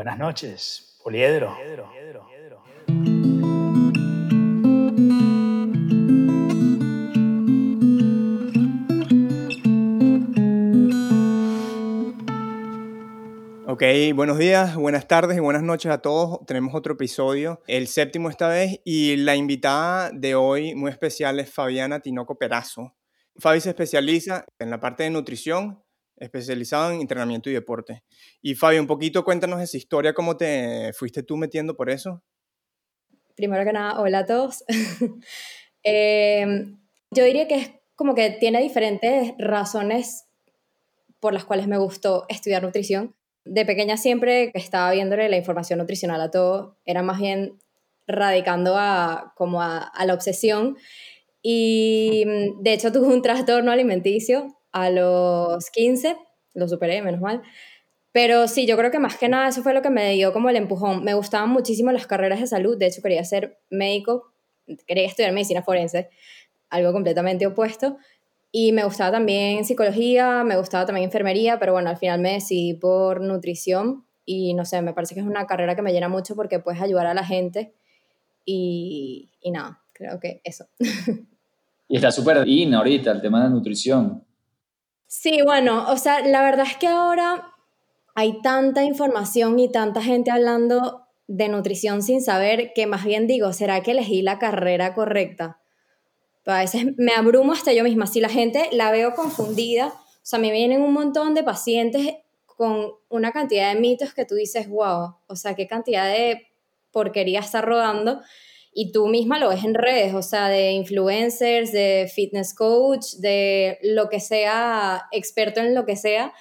[0.00, 1.54] Buenas noches, Poliedro.
[13.66, 13.82] Ok,
[14.14, 16.46] buenos días, buenas tardes y buenas noches a todos.
[16.46, 21.52] Tenemos otro episodio, el séptimo esta vez, y la invitada de hoy muy especial es
[21.52, 22.96] Fabiana Tinoco Perazo.
[23.36, 25.84] Fabi se especializa en la parte de nutrición,
[26.20, 28.04] especializado en entrenamiento y deporte.
[28.40, 32.22] Y Fabi, un poquito cuéntanos esa historia, cómo te fuiste tú metiendo por eso.
[33.34, 34.64] Primero que nada, hola a todos.
[35.82, 36.78] Em,
[37.10, 40.26] yo diría que es como que tiene diferentes razones
[41.20, 46.20] por las cuales me gustó estudiar nutrición de pequeña siempre estaba viéndole la información nutricional
[46.20, 47.58] a todo, era más bien
[48.06, 50.76] radicando a, como a, la obsesión.
[51.42, 56.16] Y mm, de hecho tuve un trastorno alimenticio a los 15,
[56.54, 57.42] lo superé, menos mal.
[58.12, 60.48] Pero sí, yo creo que más que nada eso fue lo que me dio como
[60.50, 61.04] el empujón.
[61.04, 64.32] Me gustaban muchísimo las carreras de salud, de hecho quería ser médico,
[64.86, 66.10] quería estudiar medicina forense,
[66.70, 67.98] algo completamente opuesto.
[68.52, 72.74] Y me gustaba también psicología, me gustaba también enfermería, pero bueno, al final me decidí
[72.74, 76.34] por nutrición y no sé, me parece que es una carrera que me llena mucho
[76.34, 77.72] porque puedes ayudar a la gente
[78.44, 80.66] y, y nada, creo que eso.
[81.90, 84.22] Y está súper in ahorita el tema de nutrición.
[85.12, 87.52] Sí, bueno, o sea, la verdad es que ahora
[88.14, 93.52] hay tanta información y tanta gente hablando de nutrición sin saber que más bien digo,
[93.52, 95.60] ¿será que elegí la carrera correcta?
[96.46, 98.06] a veces me abrumo hasta yo misma.
[98.06, 102.14] Si la gente la veo confundida, o sea, me vienen un montón de pacientes
[102.46, 106.52] con una cantidad de mitos que tú dices, wow, o sea, qué cantidad de
[106.92, 108.20] porquería está rodando.
[108.72, 113.78] Y tú misma lo ves en redes, o sea, de influencers, de fitness coach, de
[113.82, 116.32] lo que sea, experto en lo que sea.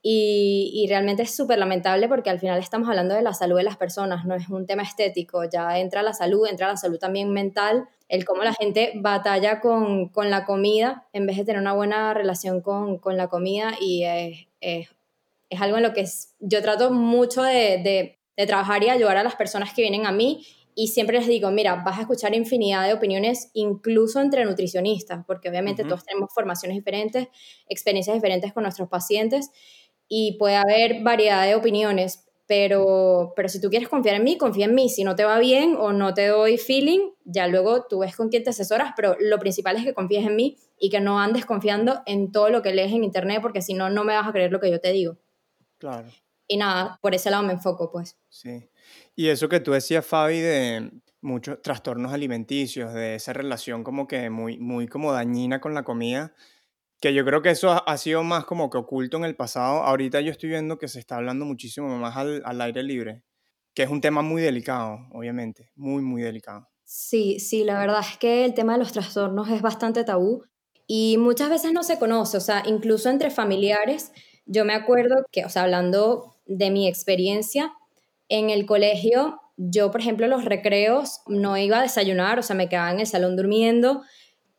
[0.00, 3.64] Y, y, realmente es súper lamentable porque al final estamos hablando de la salud de
[3.64, 7.32] las personas, no es un tema estético, ya entra la salud, entra la salud también
[7.32, 11.74] mental, el cómo la gente batalla con, con la comida en vez de tener una
[11.74, 14.88] buena relación con, con la comida y es, es,
[15.50, 16.06] es, algo en lo que
[16.38, 20.12] yo trato mucho de, de, de trabajar y ayudar a las personas que vienen a
[20.12, 20.46] mí
[20.80, 25.48] y siempre les digo, mira, vas a escuchar infinidad de opiniones, incluso entre nutricionistas, porque
[25.48, 27.26] obviamente todos tenemos formaciones diferentes,
[27.68, 29.50] experiencias diferentes con nuestros pacientes
[30.06, 34.66] y puede haber variedad de opiniones, pero, pero si tú quieres confiar en mí, confía
[34.66, 34.88] en mí.
[34.88, 38.28] Si no te va bien o no te doy feeling, ya luego tú ves con
[38.28, 41.44] quién te asesoras, pero lo principal es que confíes en mí y que no andes
[41.44, 44.32] confiando en todo lo que lees en internet, porque si no, no me vas a
[44.32, 45.18] creer lo que yo te digo.
[45.78, 46.06] Claro.
[46.46, 48.16] Y nada, por ese lado me enfoco, pues.
[48.28, 48.70] Sí.
[49.18, 50.92] Y eso que tú decías, Fabi, de
[51.22, 56.32] muchos trastornos alimenticios, de esa relación como que muy, muy como dañina con la comida,
[57.00, 59.82] que yo creo que eso ha, sido más como que oculto en el pasado.
[59.82, 63.24] Ahorita yo estoy viendo que se está hablando muchísimo más al, al aire libre,
[63.74, 66.68] que es un tema muy delicado, obviamente, muy, muy delicado.
[66.84, 70.44] Sí, sí, la verdad es que el tema de los trastornos es bastante tabú
[70.86, 74.12] y muchas veces no se conoce, o sea, incluso entre familiares.
[74.46, 77.72] Yo me acuerdo que, o sea, hablando de mi experiencia,
[78.28, 82.68] en el colegio, yo, por ejemplo, los recreos no iba a desayunar, o sea, me
[82.68, 84.02] quedaba en el salón durmiendo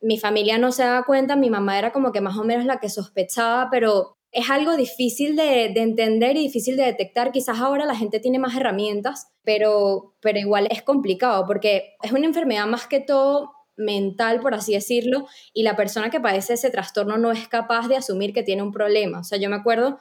[0.01, 2.79] mi familia no se daba cuenta, mi mamá era como que más o menos la
[2.79, 7.31] que sospechaba, pero es algo difícil de, entender y difícil de detectar.
[7.31, 12.27] Quizás ahora la gente tiene más herramientas, pero, pero igual es complicado porque es una
[12.27, 17.17] enfermedad más que todo mental, por así decirlo, y la persona que padece ese trastorno
[17.17, 19.19] no es capaz de asumir que tiene un problema.
[19.19, 19.99] O sea, yo me acuerdo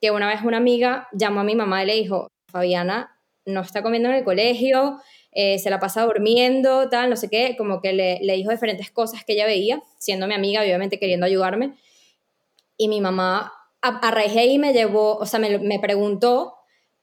[0.00, 3.16] que una vez una amiga llamó a mi mamá y le dijo, Fabiana
[3.46, 5.00] no está comiendo en el colegio,
[5.32, 8.90] eh, se la pasa durmiendo, tal, no sé qué, como que le, le, dijo diferentes
[8.90, 11.74] cosas que ella veía, siendo mi amiga, obviamente queriendo ayudarme.
[12.76, 13.52] Y mi mamá
[13.82, 16.54] a, raíz de ahí me llevó, o sea, me, me, preguntó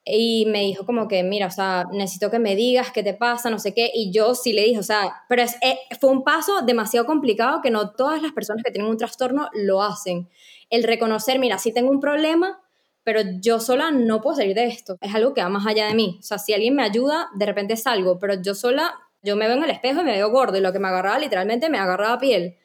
[0.06, 3.50] y me dijo como que, mira, o sea, necesito que me digas qué te pasa,
[3.50, 6.24] no sé qué, y yo sí le dije, o sea, pero es, eh, fue un
[6.24, 10.30] paso demasiado complicado que no todas las personas que tienen un trastorno lo hacen.
[10.69, 12.62] El reconocer, mira, si tengo un problema,
[13.07, 14.97] pero yo sola no puedo salir de esto.
[15.00, 16.18] Es algo que va más allá de mí.
[16.19, 19.56] O sea, si alguien me ayuda, de repente salgo, pero yo sola, yo me veo
[19.56, 22.19] en el espejo y me veo gordo y lo que me agarraba literalmente me agarraba
[22.19, 22.57] piel.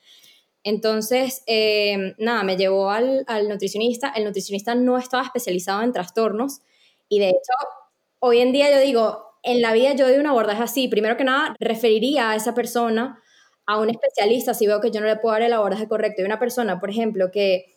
[0.64, 4.12] Entonces, eh, nada, me llevó al, al nutricionista.
[4.16, 6.62] El nutricionista no estaba especializado en trastornos
[7.08, 7.52] y de hecho,
[8.18, 10.88] hoy en día yo digo, en la vida yo doy un abordaje así.
[10.88, 13.22] Primero que nada, referiría a esa persona
[13.64, 16.20] a un especialista si veo que yo no le puedo dar el abordaje correcto.
[16.20, 17.72] Y una persona, por ejemplo, que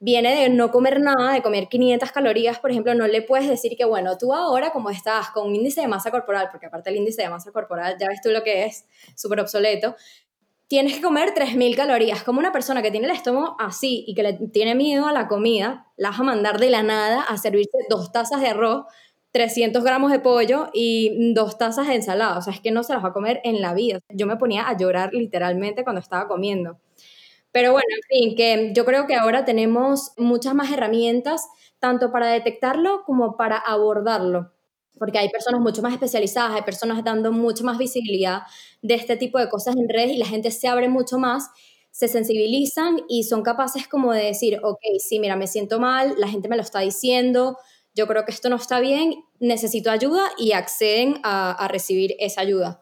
[0.00, 3.76] viene de no comer nada, de comer 500 calorías, por ejemplo, no le puedes decir
[3.76, 6.96] que, bueno, tú ahora como estás con un índice de masa corporal, porque aparte el
[6.96, 8.86] índice de masa corporal, ya ves tú lo que es,
[9.16, 9.96] súper obsoleto,
[10.68, 12.22] tienes que comer 3.000 calorías.
[12.22, 15.26] Como una persona que tiene el estómago así y que le tiene miedo a la
[15.26, 18.84] comida, la vas a mandar de la nada a servirte dos tazas de arroz,
[19.32, 22.38] 300 gramos de pollo y dos tazas de ensalada.
[22.38, 23.98] O sea, es que no se las va a comer en la vida.
[24.10, 26.78] Yo me ponía a llorar literalmente cuando estaba comiendo.
[27.52, 31.48] Pero bueno, en fin, que yo creo que ahora tenemos muchas más herramientas,
[31.78, 34.52] tanto para detectarlo como para abordarlo.
[34.98, 38.42] Porque hay personas mucho más especializadas, hay personas dando mucho más visibilidad
[38.82, 41.50] de este tipo de cosas en redes y la gente se abre mucho más
[41.98, 46.28] se sensibilizan y son capaces como de decir, ok, sí, mira, me siento mal, la
[46.28, 47.58] gente me lo está diciendo,
[47.92, 52.80] yo creo que esto no está bien, necesito ayuda y acceden a, recibir esa ayuda.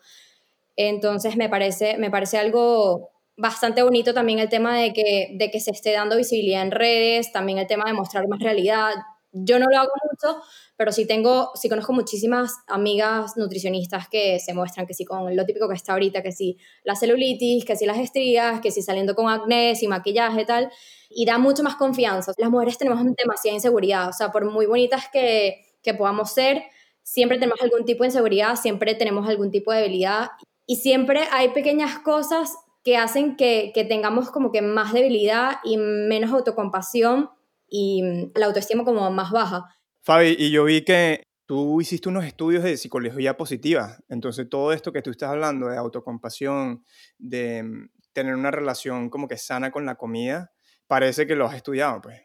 [0.76, 5.60] Entonces me parece, me parece algo bastante bonito también el tema de que, de que
[5.60, 8.94] se esté dando visibilidad en redes, también el tema de mostrar más realidad.
[9.32, 10.40] Yo no lo hago mucho,
[10.76, 15.44] pero sí tengo, sí conozco muchísimas amigas nutricionistas que se muestran que sí con lo
[15.44, 19.14] típico que está ahorita, que sí la celulitis, que sí las estrías, que sí saliendo
[19.14, 20.70] con acné, y maquillaje tal,
[21.10, 22.32] y da mucho más confianza.
[22.38, 26.62] Las mujeres tenemos demasiada inseguridad, o sea, por muy bonitas que, que podamos ser,
[27.02, 30.28] siempre tenemos algún tipo de inseguridad, siempre tenemos algún tipo de debilidad
[30.66, 32.54] y siempre hay pequeñas cosas
[32.86, 37.30] que hacen que, que tengamos como que más debilidad y menos autocompasión
[37.68, 39.76] y la autoestima como más baja.
[40.02, 44.92] Fabi, y yo vi que tú hiciste unos estudios de psicología positiva, entonces todo esto
[44.92, 46.84] que tú estás hablando de autocompasión,
[47.18, 50.52] de mm, tener una relación como que sana con la comida,
[50.86, 52.20] parece que lo has estudiado, pues.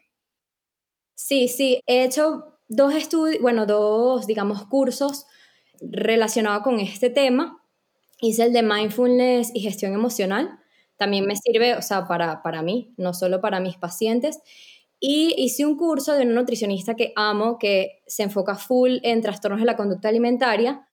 [1.16, 5.26] Sí, sí, he hecho dos estudios, bueno, dos, digamos, cursos
[5.80, 7.61] relacionados con este tema.
[8.24, 10.60] Hice el de mindfulness y gestión emocional.
[10.96, 14.38] También me sirve, o sea, para, para mí, no solo para mis pacientes.
[15.00, 19.58] Y hice un curso de una nutricionista que amo, que se enfoca full en trastornos
[19.58, 20.88] de la conducta alimentaria.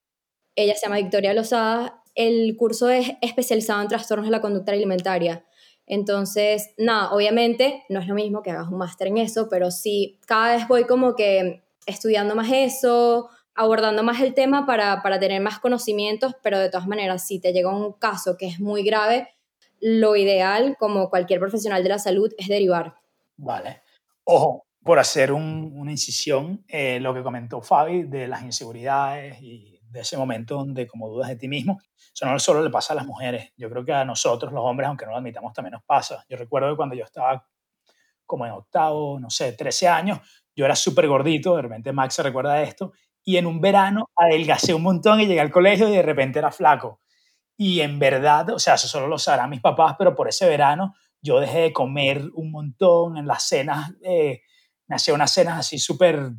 [0.55, 2.01] Ella se llama Victoria Lozada.
[2.15, 5.45] El curso es especializado en trastornos de la conducta alimentaria.
[5.85, 10.19] Entonces, nada, obviamente no es lo mismo que hagas un máster en eso, pero sí,
[10.25, 15.41] cada vez voy como que estudiando más eso, abordando más el tema para, para tener
[15.41, 19.29] más conocimientos, pero de todas maneras, si te llega un caso que es muy grave,
[19.81, 22.95] lo ideal, como cualquier profesional de la salud, es derivar.
[23.37, 23.81] Vale.
[24.23, 30.01] Ojo, por hacer una incisión, eh, lo que comentó Fabi de las inseguridades y de
[30.01, 31.79] ese momento donde como dudas de ti mismo,
[32.13, 34.87] eso no solo le pasa a las mujeres, yo creo que a nosotros los hombres,
[34.87, 36.23] aunque no lo admitamos, también nos pasa.
[36.29, 37.45] Yo recuerdo que cuando yo estaba
[38.25, 40.19] como en octavo, no sé, 13 años,
[40.55, 42.93] yo era súper gordito, de repente Max se recuerda esto,
[43.23, 46.51] y en un verano adelgacé un montón y llegué al colegio y de repente era
[46.51, 47.01] flaco.
[47.57, 50.95] Y en verdad, o sea, eso solo lo sabrán mis papás, pero por ese verano
[51.21, 54.41] yo dejé de comer un montón en las cenas, eh,
[54.87, 56.31] me hacía unas cenas así súper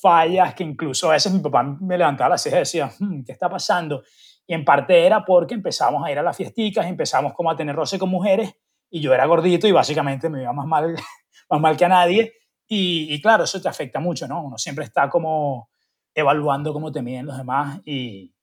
[0.00, 3.32] fallas que incluso a veces mi papá me levantaba la ceja y decía, hmm, ¿qué
[3.32, 4.02] está pasando?
[4.46, 7.74] Y en parte era porque empezamos a ir a las fiesticas, empezamos como a tener
[7.74, 8.52] roce con mujeres
[8.90, 10.94] y yo era gordito y básicamente me iba más mal,
[11.50, 12.34] más mal que a nadie.
[12.68, 14.42] Y, y, claro, eso te afecta mucho, ¿no?
[14.42, 15.70] Uno siempre está como
[16.16, 18.34] evaluando cómo te miden los demás y,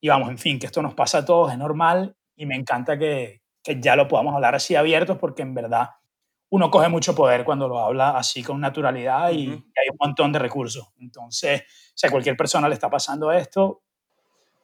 [0.00, 2.98] y vamos, en fin, que esto nos pasa a todos, es normal y me encanta
[2.98, 5.88] que, que ya lo podamos hablar así abiertos porque en verdad
[6.50, 10.38] uno coge mucho poder cuando lo habla así con naturalidad y, hay un montón de
[10.38, 10.86] recursos.
[10.98, 11.62] Entonces,
[11.94, 13.82] si a cualquier persona le está pasando esto,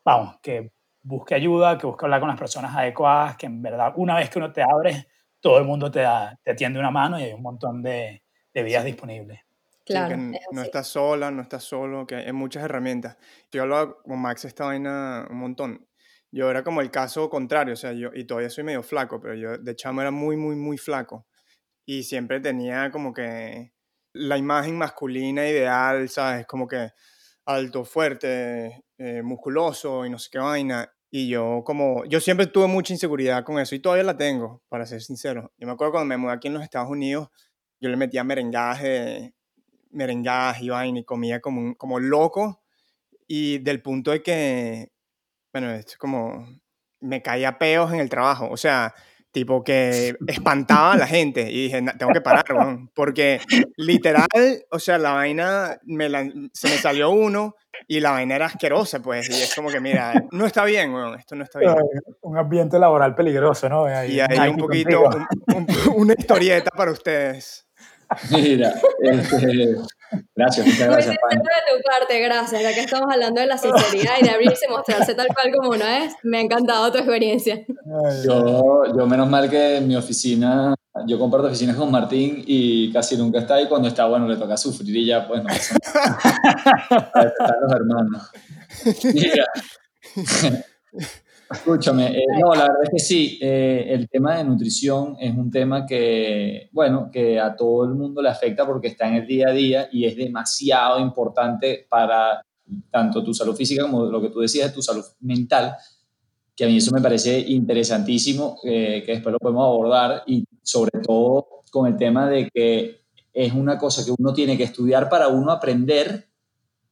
[0.04, 0.70] vamos, que
[1.00, 4.38] busque ayuda, que busque hablar con las personas adecuadas, que en verdad una vez que
[4.38, 5.08] uno te abre,
[5.40, 8.22] todo el mundo te, da, te tiende una mano y hay un montón de,
[8.52, 9.47] de vías disponibles.
[9.88, 10.16] Claro,
[10.52, 13.16] no estás sola, no estás solo, que hay muchas herramientas.
[13.50, 15.88] Yo hablaba con Max esta vaina un montón.
[16.30, 19.34] Yo era como el caso contrario, o sea, yo, y todavía soy medio flaco, pero
[19.34, 21.26] yo de chamo era muy, muy, muy flaco.
[21.86, 23.72] Y siempre tenía como que
[24.12, 26.46] la imagen masculina ideal, ¿sabes?
[26.46, 26.90] Como que
[27.46, 30.92] alto, fuerte, eh, musculoso y no sé qué vaina.
[31.10, 34.84] Y yo como, yo siempre tuve mucha inseguridad con eso y todavía la tengo, para
[34.86, 35.52] ser sincero.
[35.56, 37.28] Yo me acuerdo cuando me mudé aquí en los Estados Unidos,
[37.80, 39.34] yo le metía merengaje,
[39.98, 42.62] merengaje y vaina y comía como, como loco.
[43.26, 44.92] Y del punto de que
[45.52, 46.46] bueno, es como,
[47.00, 48.94] me caía peos en el trabajo, o sea,
[49.30, 52.44] tipo que espantaba a la gente y dije, tengo que parar,
[52.94, 53.40] porque
[53.76, 54.28] literal,
[54.70, 56.08] o sea, la vaina, me
[56.52, 57.54] se me salió uno
[57.86, 61.34] y la vaina era asquerosa, pues, y es como que, mira, no está bien, esto
[61.34, 61.74] no está bien.
[62.22, 63.86] Un ambiente laboral peligroso, ¿no?
[64.04, 65.08] y hay un poquito,
[65.94, 67.67] una historieta para ustedes.
[68.30, 69.76] Mira, este,
[70.34, 71.16] Gracias, muchas gracias.
[71.30, 72.62] Muy de tu parte, gracias.
[72.62, 75.84] Ya que estamos hablando de la sinceridad y de abrirse, mostrarse tal cual como uno
[75.84, 77.64] es, me ha encantado tu experiencia.
[78.24, 80.74] Yo, yo menos mal que en mi oficina,
[81.06, 83.66] yo comparto oficinas con Martín y casi nunca está ahí.
[83.68, 85.76] Cuando está, bueno, le toca sufrir y ya, pues no Están
[87.62, 88.30] los hermanos.
[89.12, 89.44] Mira.
[91.50, 95.50] Escúchame, eh, no, la verdad es que sí, eh, el tema de nutrición es un
[95.50, 99.48] tema que, bueno, que a todo el mundo le afecta porque está en el día
[99.48, 102.42] a día y es demasiado importante para
[102.90, 105.74] tanto tu salud física como lo que tú decías, tu salud mental,
[106.54, 111.00] que a mí eso me parece interesantísimo, eh, que después lo podemos abordar y sobre
[111.00, 115.28] todo con el tema de que es una cosa que uno tiene que estudiar para
[115.28, 116.27] uno aprender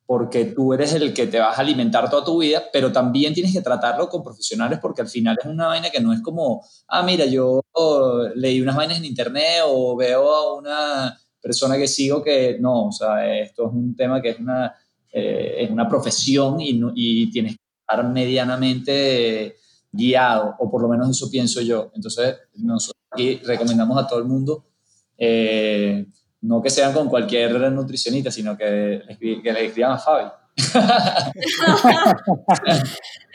[0.06, 3.52] porque tú eres el que te vas a alimentar toda tu vida, pero también tienes
[3.52, 7.02] que tratarlo con profesionales porque al final es una vaina que no es como, ah,
[7.02, 7.60] mira, yo
[8.36, 12.92] leí unas vainas en internet o veo a una persona que sigo que no, o
[12.92, 14.74] sea, esto es un tema que es una,
[15.12, 19.56] eh, es una profesión y, y tienes que estar medianamente
[19.90, 21.90] guiado, o por lo menos eso pienso yo.
[21.94, 24.66] Entonces, nosotros aquí recomendamos a todo el mundo
[25.18, 26.06] eh,
[26.42, 30.30] no que sean con cualquier nutricionista, sino que, que le escriban a Fabi.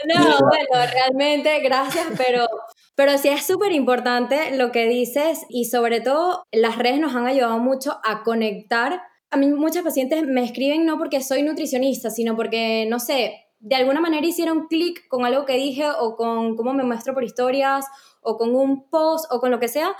[0.07, 2.47] no, bueno, realmente gracias, pero,
[2.95, 7.27] pero sí es súper importante lo que dices y sobre todo las redes nos han
[7.27, 9.03] ayudado mucho a conectar.
[9.29, 13.75] A mí muchos pacientes me escriben no porque soy nutricionista, sino porque, no sé, de
[13.75, 17.85] alguna manera hicieron clic con algo que dije o con cómo me muestro por historias
[18.21, 19.95] o con un post o con lo que sea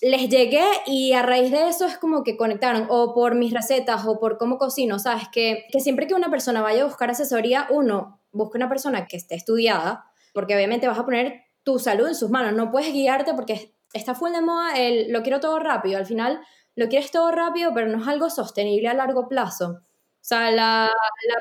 [0.00, 4.04] les llegué y a raíz de eso es como que conectaron, o por mis recetas,
[4.06, 5.28] o por cómo cocino, ¿sabes?
[5.32, 9.16] Que, que siempre que una persona vaya a buscar asesoría, uno, busca una persona que
[9.16, 13.34] esté estudiada, porque obviamente vas a poner tu salud en sus manos, no puedes guiarte
[13.34, 16.40] porque está full de moda el lo quiero todo rápido, al final
[16.76, 19.80] lo quieres todo rápido, pero no es algo sostenible a largo plazo.
[20.20, 20.90] O sea, la,
[21.28, 21.34] la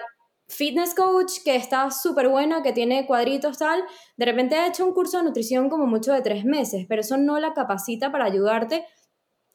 [0.53, 3.83] fitness coach que está súper buena, que tiene cuadritos tal,
[4.17, 7.17] de repente ha hecho un curso de nutrición como mucho de tres meses, pero eso
[7.17, 8.85] no la capacita para ayudarte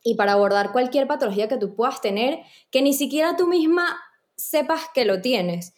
[0.03, 2.41] y para abordar cualquier patología que tú puedas tener,
[2.71, 3.99] que ni siquiera tú misma
[4.37, 5.75] sepas que lo tienes.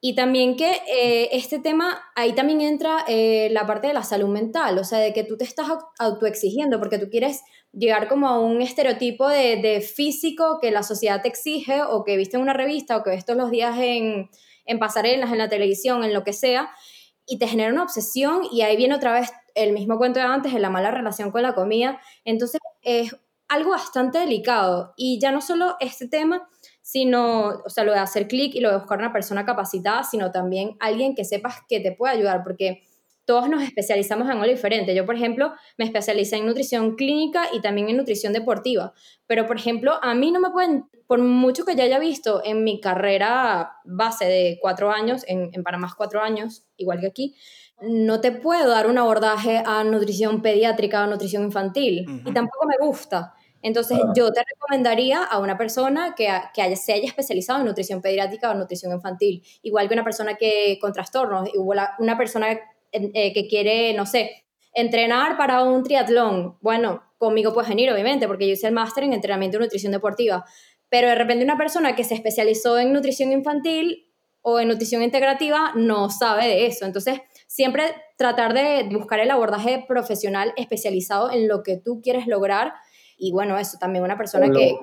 [0.00, 4.28] Y también que eh, este tema, ahí también entra eh, la parte de la salud
[4.28, 5.66] mental, o sea, de que tú te estás
[5.98, 11.20] autoexigiendo porque tú quieres llegar como a un estereotipo de, de físico que la sociedad
[11.20, 14.30] te exige o que viste en una revista o que ves todos los días en,
[14.68, 16.70] en pasarelas, en la televisión, en lo que sea,
[17.26, 20.52] y te genera una obsesión y ahí viene otra vez el mismo cuento de antes,
[20.52, 22.00] de la mala relación con la comida.
[22.24, 23.14] Entonces es
[23.48, 26.48] algo bastante delicado y ya no solo este tema,
[26.80, 30.30] sino, o sea, lo de hacer clic y lo de buscar una persona capacitada, sino
[30.30, 32.82] también alguien que sepas que te puede ayudar, porque
[33.28, 34.94] todos nos especializamos en algo diferente.
[34.94, 38.94] Yo, por ejemplo, me especialicé en nutrición clínica y también en nutrición deportiva.
[39.26, 42.64] Pero, por ejemplo, a mí no me pueden, por mucho que ya haya visto en
[42.64, 47.36] mi carrera base de cuatro años, en, en Panamá cuatro años, igual que aquí,
[47.82, 52.06] no te puedo dar un abordaje a nutrición pediátrica o nutrición infantil.
[52.24, 53.34] Y tampoco me gusta.
[53.60, 58.50] Entonces, yo te recomendaría a una persona que, que se haya especializado en nutrición pediátrica
[58.50, 62.58] o nutrición infantil, igual que una persona que con trastornos, igual una persona
[62.92, 68.46] eh, que quiere, no sé, entrenar para un triatlón, bueno, conmigo puedes venir, obviamente, porque
[68.46, 70.44] yo hice el máster en entrenamiento y nutrición deportiva.
[70.88, 74.06] Pero de repente una persona que se especializó en nutrición infantil
[74.40, 76.86] o en nutrición integrativa no sabe de eso.
[76.86, 82.72] Entonces, siempre tratar de buscar el abordaje profesional especializado en lo que tú quieres lograr.
[83.18, 84.76] Y bueno, eso también una persona que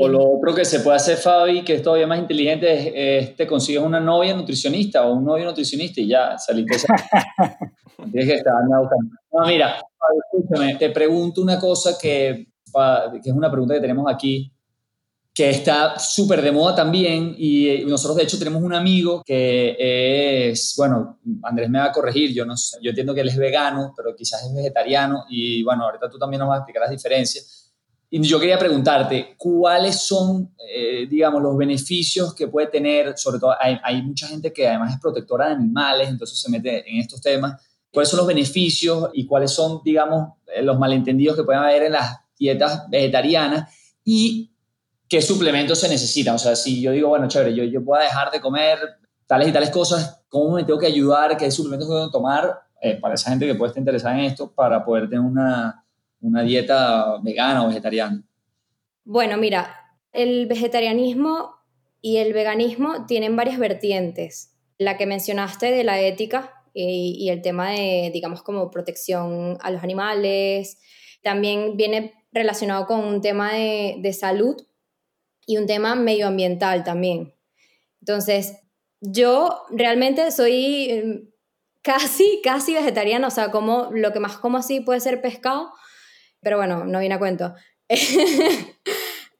[0.00, 3.46] o lo otro que se puede hacer, Fabi, que es todavía más inteligente, es, te
[3.46, 6.76] consigues una novia nutricionista o un novio nutricionista y ya saliste.
[8.12, 9.16] Tienes que estar buscando.
[9.32, 9.82] No, mira,
[10.32, 12.46] escúchame, te pregunto una cosa que,
[13.22, 14.52] que es una pregunta que tenemos aquí,
[15.34, 20.74] que está súper de moda también y nosotros de hecho tenemos un amigo que es,
[20.76, 23.94] bueno, Andrés me va a corregir, yo no sé, yo entiendo que él es vegano,
[23.96, 27.61] pero quizás es vegetariano y bueno, ahorita tú también nos vas a explicar las diferencias
[28.14, 33.16] y yo quería preguntarte, ¿cuáles son, eh, digamos, los beneficios que puede tener?
[33.16, 37.00] Sobre todo, hay, mucha gente que además es protectora de animales, entonces se mete en
[37.00, 37.58] estos temas.
[37.90, 41.92] ¿Cuáles son los beneficios y cuáles son, digamos, eh, los malentendidos que pueden haber en
[41.92, 43.74] las dietas vegetarianas?
[44.04, 44.52] Y
[45.08, 46.34] qué suplementos se necesitan.
[46.34, 48.78] O sea, si yo digo, bueno, chévere, yo, yo puedo dejar de comer
[49.26, 51.34] tales y tales cosas, ¿cómo me tengo que ayudar?
[51.38, 54.84] ¿Qué suplementos puedo tomar eh, para esa gente que puede estar interesada en esto para
[54.84, 55.82] poder tener una,
[56.22, 58.22] una dieta vegana o vegetariana?
[59.04, 59.76] Bueno, mira,
[60.12, 61.56] el vegetarianismo
[62.00, 64.56] y el veganismo tienen varias vertientes.
[64.78, 69.82] La que mencionaste de la ética y, el tema de, digamos, como protección a los
[69.82, 70.78] animales,
[71.22, 74.56] también viene relacionado con un tema de, salud
[75.46, 77.34] y un tema medioambiental también.
[78.00, 78.58] Entonces,
[79.00, 81.30] yo realmente soy em,
[81.82, 85.72] casi, casi vegetariana, o sea, como lo que más como así puede ser pescado,
[86.42, 87.54] pero bueno, no viene a cuento.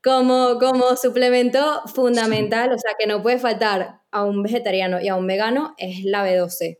[0.02, 5.16] como, como suplemento fundamental, o sea, que no puede faltar a un vegetariano y a
[5.16, 6.78] un vegano, es la B12,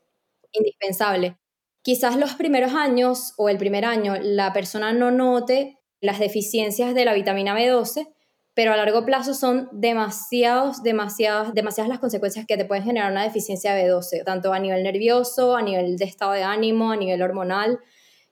[0.53, 1.37] indispensable.
[1.83, 7.05] quizás los primeros años o el primer año la persona no note las deficiencias de
[7.05, 8.13] la vitamina B12,
[8.55, 13.23] pero a largo plazo son demasiados, demasiadas, demasiadas las consecuencias que te pueden generar una
[13.25, 17.23] deficiencia de B12, tanto a nivel nervioso, a nivel de estado de ánimo, a nivel
[17.23, 17.81] hormonal.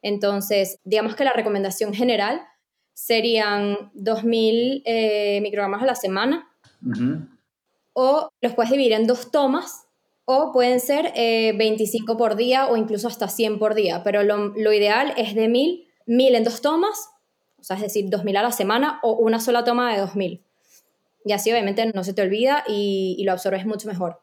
[0.03, 2.43] Entonces, digamos que la recomendación general
[2.95, 6.49] serían 2.000 eh, microgramos a la semana,
[7.93, 9.87] o los puedes dividir en dos tomas,
[10.25, 14.49] o pueden ser 25 eh, por día o incluso hasta 100 por día, pero lo,
[14.49, 17.11] lo ideal es de 1.000, 1.000 en dos tomas
[17.61, 20.43] o sea, es decir, 2.000 a la semana o una sola toma de 2.000.
[21.25, 24.23] Y así obviamente no se te olvida y, lo absorbes mucho mejor,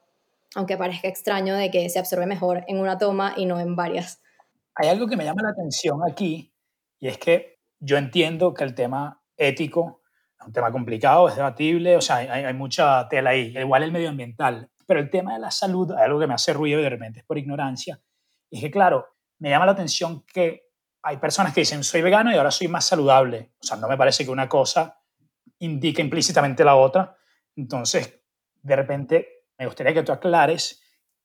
[0.55, 4.19] aunque parezca extraño de que se absorbe mejor en una toma y no en varias.
[4.77, 6.53] Hay algo que me llama la atención aquí
[6.99, 10.01] y es que yo entiendo que el tema ético
[10.39, 13.91] es un tema complicado, es debatible, o sea, hay, hay mucha tela ahí, igual el
[13.91, 16.89] medioambiental, pero el tema de la salud, hay algo que me hace ruido y de
[16.89, 17.99] repente es por ignorancia,
[18.49, 19.07] y es que claro,
[19.39, 20.67] me llama la atención que
[21.03, 23.53] hay personas que dicen soy vegano y ahora soy más saludable.
[23.61, 24.99] O sea, no me parece que una cosa
[25.59, 27.15] indique implícitamente la otra.
[27.55, 28.21] Entonces,
[28.61, 30.81] de repente, me gustaría que tú aclares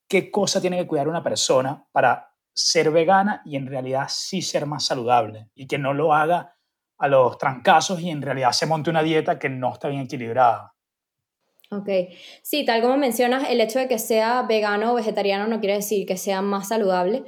[0.07, 4.65] qué cosa tiene que cuidar una persona para ser vegana y en realidad sí ser
[4.65, 6.55] más saludable y que no lo haga
[6.97, 10.73] a los trancazos y en realidad se monte una dieta que no está bien equilibrada.
[11.71, 11.89] Ok,
[12.43, 16.05] sí, tal como mencionas, el hecho de que sea vegano o vegetariano no quiere decir
[16.05, 17.25] que sea más saludable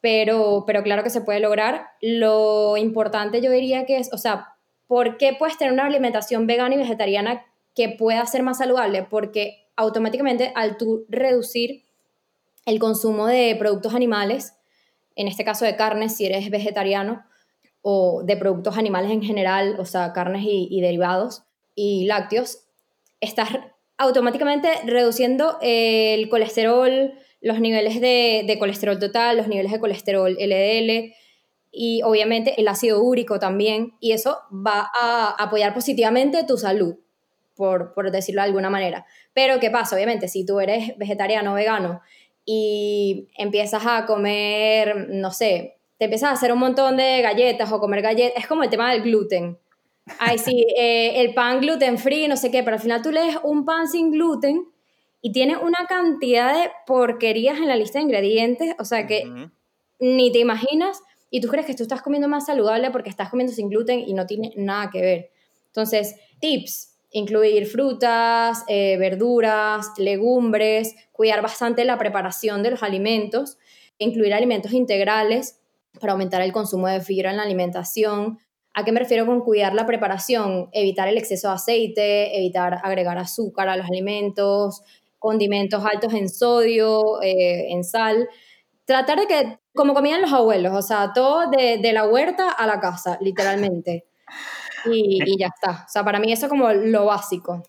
[0.00, 1.88] pero, pero claro que se puede lograr.
[2.00, 6.74] Lo importante yo diría que es, o sea, ¿por qué puedes tener una alimentación vegana
[6.74, 9.06] y vegetariana que pueda ser más saludable?
[9.08, 11.84] Porque automáticamente al tú reducir
[12.66, 14.54] el consumo de productos animales,
[15.16, 17.24] en este caso de carnes, si eres vegetariano,
[17.82, 22.66] o de productos animales en general, o sea, carnes y, derivados y lácteos,
[23.20, 23.48] estás
[23.96, 31.14] automáticamente reduciendo el colesterol, los niveles de, colesterol total, los niveles de colesterol LDL
[31.72, 36.96] y obviamente el ácido úrico también, y eso va a apoyar positivamente tu salud,
[37.54, 39.06] por, por decirlo de alguna manera.
[39.32, 39.94] Pero ¿qué pasa?
[39.94, 42.00] Obviamente, si tú eres vegetariano o vegano
[42.52, 47.78] y empiezas a comer, no sé, te empiezas a hacer un montón de galletas o
[47.78, 49.56] comer galletas, es como el tema del gluten.
[50.18, 53.38] Ay, sí, eh, el pan gluten free, no sé qué, pero al final tú lees
[53.44, 54.66] un pan sin gluten
[55.22, 59.30] y tiene una cantidad de porquerías en la lista de ingredientes, o sea que
[60.00, 63.52] ni te imaginas y tú crees que tú estás comiendo más saludable porque estás comiendo
[63.52, 65.30] sin gluten y no tiene nada que ver.
[65.66, 73.58] Entonces, tips, incluir frutas, eh, verduras, legumbres, cuidar bastante la preparación de los alimentos,
[73.98, 75.60] incluir alimentos integrales
[76.00, 78.38] para aumentar el consumo de fibra en la alimentación.
[78.74, 80.68] ¿A qué me refiero con cuidar la preparación?
[80.72, 84.82] Evitar el exceso de aceite, evitar agregar azúcar a los alimentos,
[85.18, 88.28] condimentos altos en sodio, eh, en sal.
[88.84, 92.66] Tratar de que, como comían los abuelos, o sea, todo de, de la huerta a
[92.66, 94.06] la casa, literalmente.
[94.86, 95.84] Y, y, ya está.
[95.84, 97.62] O sea, para mí eso es como lo básico.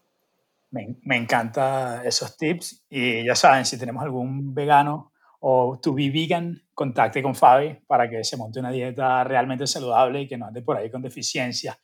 [0.72, 6.10] Me, me encanta esos tips y ya saben, si tenemos algún vegano o to be
[6.10, 10.46] vegan, contacte con Fabi para que se monte una dieta realmente saludable y que no
[10.46, 11.78] ande por ahí con deficiencias.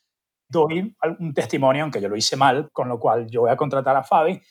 [0.48, 3.98] Doy un testimonio, aunque yo lo hice mal, con lo cual yo voy a contratar
[3.98, 4.42] a Fabi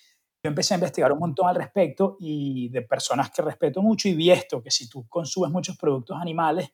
[0.46, 4.14] yo empecé a investigar un montón al respecto y de personas que respeto mucho y
[4.14, 6.70] vi esto, que si tú consumes muchos productos animales,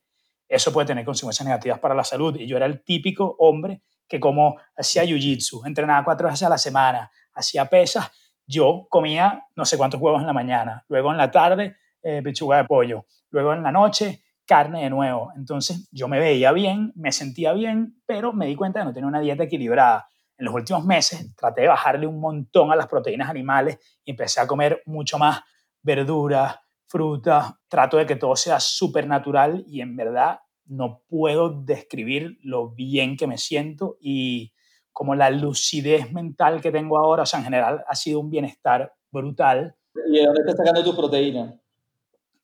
[0.54, 2.36] eso puede tener consecuencias negativas para la salud.
[2.36, 6.58] Y yo era el típico hombre que como hacía jiu-jitsu, entrenaba cuatro veces a la
[6.58, 8.10] semana, hacía pesas,
[8.46, 12.58] yo comía no sé cuántos huevos en la mañana, luego en la tarde eh, pechuga
[12.58, 15.32] de pollo, luego en la noche carne de nuevo.
[15.36, 19.06] Entonces yo me veía bien, me sentía bien, pero me di cuenta de no tener
[19.06, 20.08] una dieta equilibrada
[20.42, 24.40] en los últimos meses traté de bajarle un montón a las proteínas animales y empecé
[24.40, 25.40] a comer mucho más
[25.82, 26.56] verduras,
[26.92, 32.68] frutas, trato de que todo sea súper natural y en verdad no puedo describir lo
[32.68, 34.52] bien que me siento y
[34.92, 38.92] como la lucidez mental que tengo ahora, o sea, en general ha sido un bienestar
[39.10, 39.74] brutal.
[40.06, 41.54] ¿Y de dónde estás sacando tus proteínas?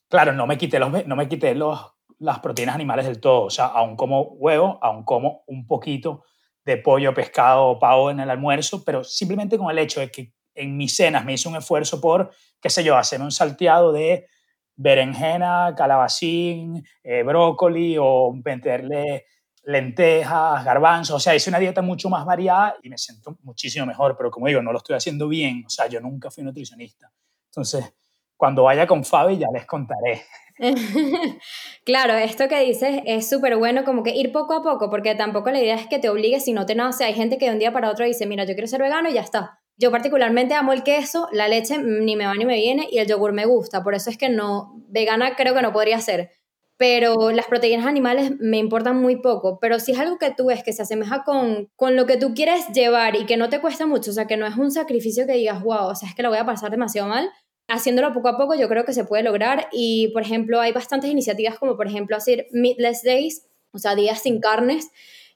[0.08, 1.78] Claro, no me quité, los, no me quité los,
[2.18, 6.24] las proteínas animales del todo, o sea, aún como huevo, aún como un poquito
[6.64, 10.32] de pollo, pescado o pavo en el almuerzo, pero simplemente con el hecho de que
[10.54, 12.30] en mis cenas me hice un esfuerzo por,
[12.62, 14.26] qué sé yo, hacer un salteado de
[14.78, 19.26] berenjena, calabacín, eh, brócoli o meterle
[19.64, 24.16] lentejas, garbanzos, o sea, hice una dieta mucho más variada y me siento muchísimo mejor,
[24.16, 27.12] pero como digo, no lo estoy haciendo bien, o sea, yo nunca fui nutricionista.
[27.50, 27.92] Entonces,
[28.36, 30.22] cuando vaya con Fabi ya les contaré.
[31.84, 35.50] claro, esto que dices es súper bueno, como que ir poco a poco, porque tampoco
[35.50, 37.04] la idea es que te obligues si no te nace.
[37.04, 39.14] Hay gente que de un día para otro dice, mira, yo quiero ser vegano y
[39.14, 39.60] ya está.
[39.78, 43.06] Yo particularmente amo el queso, la leche ni me va ni me viene y el
[43.06, 46.30] yogur me gusta, por eso es que no, vegana creo que no podría ser.
[46.76, 49.58] pero las proteínas animales me importan muy poco.
[49.60, 52.34] Pero si es algo que tú ves que se asemeja con, con lo que tú
[52.34, 55.26] quieres llevar y que no te cuesta mucho, o sea, que no es un sacrificio
[55.26, 57.30] que digas, wow, o sea, es que lo voy a pasar demasiado mal,
[57.68, 59.68] haciéndolo poco a poco yo creo que se puede lograr.
[59.72, 64.22] Y, por ejemplo, hay bastantes iniciativas como, por ejemplo, hacer Meatless Days, o sea, días
[64.22, 64.88] sin carnes,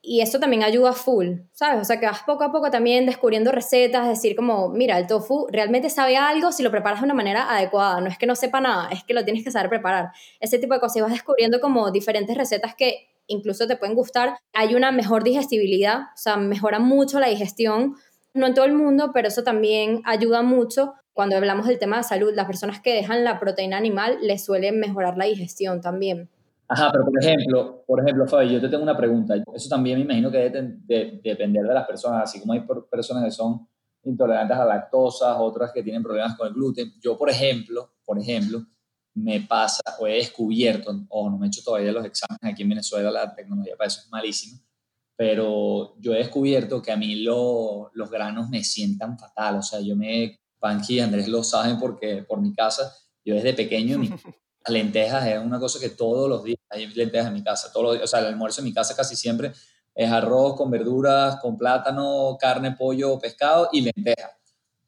[0.04, 1.80] y eso también ayuda full, ¿sabes?
[1.80, 5.46] O sea, que vas poco a poco también descubriendo recetas, decir como, mira, el tofu
[5.48, 8.60] realmente sabe algo si lo preparas de una manera adecuada, no es que no sepa
[8.60, 10.10] nada, es que lo tienes que saber preparar.
[10.40, 14.36] Ese tipo de cosas, y vas descubriendo como diferentes recetas que incluso te pueden gustar.
[14.52, 17.94] Hay una mejor digestibilidad, o sea, mejora mucho la digestión,
[18.34, 20.94] no en todo el mundo, pero eso también ayuda mucho.
[21.12, 24.72] Cuando hablamos del tema de salud, las personas que dejan la proteína animal les suele
[24.72, 26.28] mejorar la digestión también.
[26.72, 29.35] Ajá, pero por ejemplo, por ejemplo, Fabi, yo te tengo una pregunta.
[29.54, 33.24] Eso también me imagino que debe de, depender de las personas, así como hay personas
[33.24, 33.68] que son
[34.04, 36.94] intolerantes a lactosa, otras que tienen problemas con el gluten.
[37.02, 38.64] Yo, por ejemplo, por ejemplo,
[39.14, 42.70] me pasa o he descubierto, o no me he hecho todavía los exámenes aquí en
[42.70, 44.58] Venezuela, la tecnología para eso es malísima,
[45.14, 49.56] pero yo he descubierto que a mí lo, los granos me sientan fatal.
[49.56, 53.52] O sea, yo me, Panqui y Andrés lo saben porque por mi casa, yo desde
[53.52, 54.08] pequeño, mi,
[54.68, 57.72] lentejas es una cosa que todos los días hay lentejas en mi casa.
[57.72, 59.53] Todos los o sea, el almuerzo en mi casa casi siempre
[59.94, 64.33] es arroz con verduras, con plátano, carne, pollo, pescado y lentejas.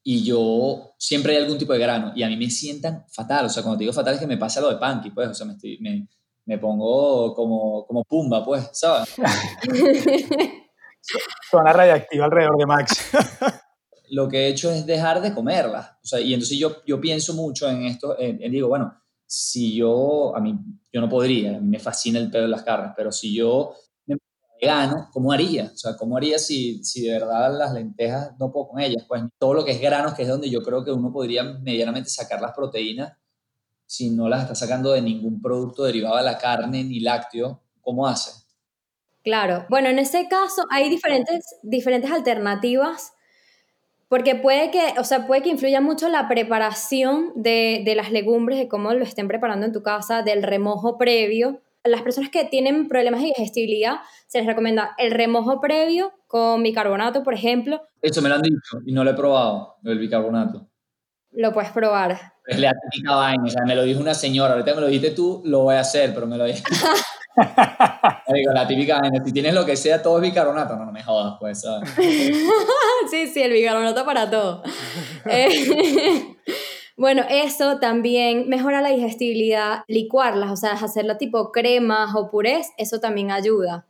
[0.02, 3.46] Y yo siempre hay algún tipo de grano y a mí me sientan fatal.
[3.46, 5.28] O sea, cuando te digo fatal es que me pasa lo de panqui, pues.
[5.28, 6.06] O sea, me, estoy, me,
[6.46, 9.14] me pongo como, como pumba, pues, ¿sabes?
[11.50, 13.10] Zona radiactiva alrededor de Max.
[14.10, 15.90] lo que he hecho es dejar de comerlas.
[16.02, 18.94] O sea, y entonces yo, yo pienso mucho en esto, en, digo, bueno,
[19.36, 20.56] si yo, a mí,
[20.92, 23.74] yo no podría, a mí me fascina el pedo de las carnes, pero si yo
[24.06, 24.16] me
[24.60, 25.72] vegano, ¿cómo haría?
[25.74, 29.04] O sea, ¿cómo haría si, si de verdad las lentejas no puedo con ellas?
[29.08, 32.10] Pues todo lo que es granos, que es donde yo creo que uno podría medianamente
[32.10, 33.18] sacar las proteínas,
[33.86, 38.06] si no las está sacando de ningún producto derivado de la carne ni lácteo, ¿cómo
[38.06, 38.30] hace?
[39.24, 43.14] Claro, bueno, en ese caso hay diferentes, diferentes alternativas
[44.14, 48.60] porque puede que, o sea, puede que influya mucho la preparación de, de, las legumbres,
[48.60, 51.62] de cómo lo estén preparando en tu casa, del remojo previo.
[51.82, 53.96] A las personas que tienen problemas de digestibilidad,
[54.28, 57.82] se les recomienda el remojo previo con bicarbonato, por ejemplo.
[58.02, 60.68] Eso me lo han dicho y no lo he probado, el bicarbonato.
[61.32, 62.34] Lo puedes probar.
[62.46, 65.10] Es la típica vaina, o sea, me lo dijo una señora, ahorita me lo dijiste
[65.10, 66.70] tú, lo voy a hacer, pero me lo dijiste.
[68.32, 70.76] Digo, la típica, si tienes lo que sea, todo es bicarbonato.
[70.76, 71.64] No, no me jodas, pues.
[73.10, 74.62] sí, sí, el bicarbonato para todo.
[75.26, 76.36] Eh,
[76.98, 83.00] bueno, eso también mejora la digestibilidad, licuarlas, o sea, hacerla tipo cremas o purés, eso
[83.00, 83.86] también ayuda.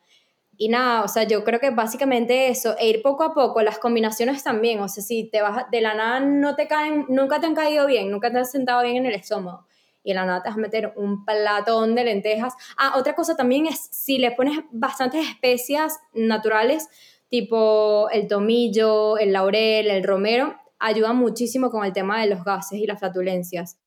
[0.57, 3.79] Y nada, o sea, yo creo que básicamente eso, e ir poco a poco, las
[3.79, 7.47] combinaciones también, o sea, si te vas de la nada, no te caen, nunca te
[7.47, 9.67] han caído bien, nunca te has sentado bien en el estómago
[10.05, 12.55] y en la nada te vas a meter un platón de lentejas.
[12.77, 16.89] Ah, otra cosa también es si le pones bastantes especias naturales,
[17.29, 22.79] tipo el tomillo, el laurel, el romero, ayuda muchísimo con el tema de los gases
[22.79, 23.79] y las flatulencias.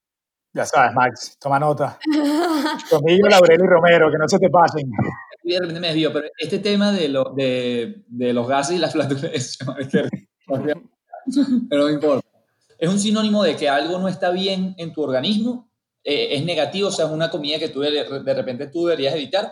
[0.54, 2.00] Ya sabes, Max, toma nota.
[2.90, 4.90] tomillo, laurel y romero, que no se te pasen.
[5.44, 8.92] De repente me desvío, pero este tema de, lo, de, de los gases y las
[8.92, 9.58] flatulencias,
[11.70, 12.28] pero no importa.
[12.78, 15.67] ¿Es un sinónimo de que algo no está bien en tu organismo
[16.10, 19.52] eh, es negativo, o sea, es una comida que tú de, repente tú deberías evitar,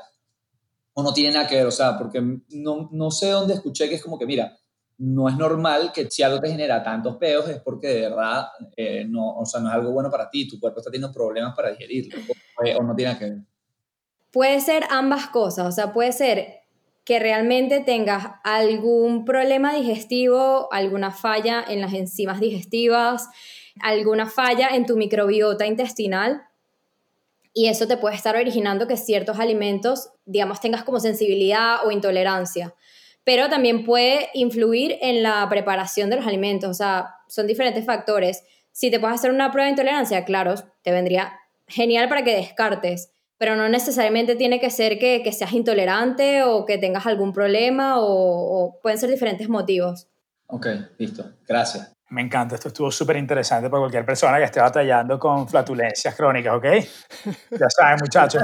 [0.94, 3.96] o no tiene nada que ver, o sea, porque no, no sé dónde escuché que
[3.96, 4.58] es como que, mira,
[5.00, 8.46] no es normal que si algo te genera tantos peos es porque de verdad
[8.78, 11.54] eh, no, o sea, no es algo bueno para ti, tu cuerpo está teniendo problemas
[11.54, 12.18] para digerirlo,
[12.58, 13.40] o, o no tiene nada que ver.
[14.32, 16.62] Puede ser ambas cosas, o sea, puede ser
[17.04, 23.28] que realmente tengas algún problema digestivo, alguna falla en las enzimas digestivas,
[23.82, 26.44] alguna falla en tu microbiota intestinal
[27.54, 32.76] y eso te puede estar originando que ciertos alimentos, digamos, tengas como sensibilidad o intolerancia.
[33.24, 38.44] Pero también puede influir en la preparación de los alimentos, o sea, son diferentes factores.
[38.74, 43.12] Si te puedes hacer una prueba de intolerancia, claro, te vendría genial para que descartes,
[43.38, 48.06] pero no necesariamente tiene que ser que, seas intolerante o que tengas algún problema o,
[48.06, 50.08] o pueden ser diferentes motivos.
[50.48, 51.32] Ok, listo.
[51.48, 51.95] Gracias.
[52.16, 56.56] Me encanta, esto estuvo súper interesante para cualquier persona que esté batallando con flatulencias crónicas,
[56.56, 56.66] ¿ok?
[57.60, 58.42] Ya saben, muchachos,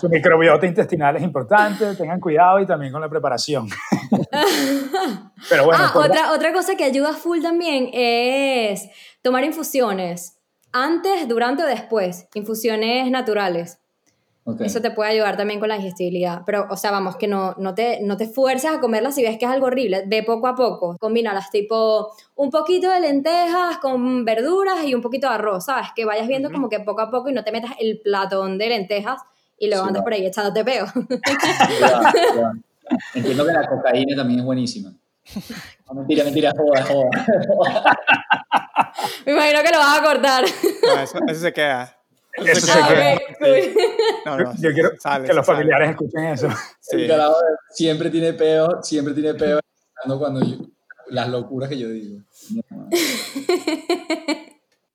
[0.00, 3.68] su microbiota intestinal es importante, tengan cuidado y también con la preparación.
[5.50, 5.84] Pero bueno.
[5.84, 8.88] Ah, otra, otra cosa que ayuda full también es
[9.20, 10.38] tomar infusiones,
[10.72, 13.80] antes, durante o después, infusiones naturales.
[14.60, 16.42] Eso te puede ayudar también con la digestibilidad.
[16.46, 19.38] Pero, o sea, vamos, que no, no, te, no te fuerces a comerlas si ves
[19.38, 20.04] que es algo horrible.
[20.06, 20.96] Ve poco a poco.
[20.98, 25.88] Combínalas tipo un poquito de lentejas con verduras y un poquito de arroz, ¿sabes?
[25.94, 28.68] Que vayas viendo como que poco a poco y no te metas el platón de
[28.68, 29.20] lentejas
[29.58, 30.04] y luego Sí, andas va.
[30.04, 30.86] por ahí echándote peo.
[31.80, 32.52] Ya, ya.
[33.14, 34.92] Entiendo que la cocaína también es buenísima.
[35.86, 37.10] No, mentira, mentira, joda, joda.
[39.26, 40.44] Me imagino que lo vas a cortar.
[40.82, 41.97] No, eso, eso se queda.
[42.44, 43.18] Eso se queda.
[43.38, 43.74] cool.
[44.24, 45.56] No, no, Yo quiero sale, que los sale.
[45.58, 46.48] familiares escuchen eso.
[46.80, 46.96] Sí.
[47.02, 47.36] El carajo
[47.70, 49.60] siempre tiene peo, siempre tiene peo
[50.18, 50.56] cuando yo,
[51.08, 52.20] las locuras que yo digo.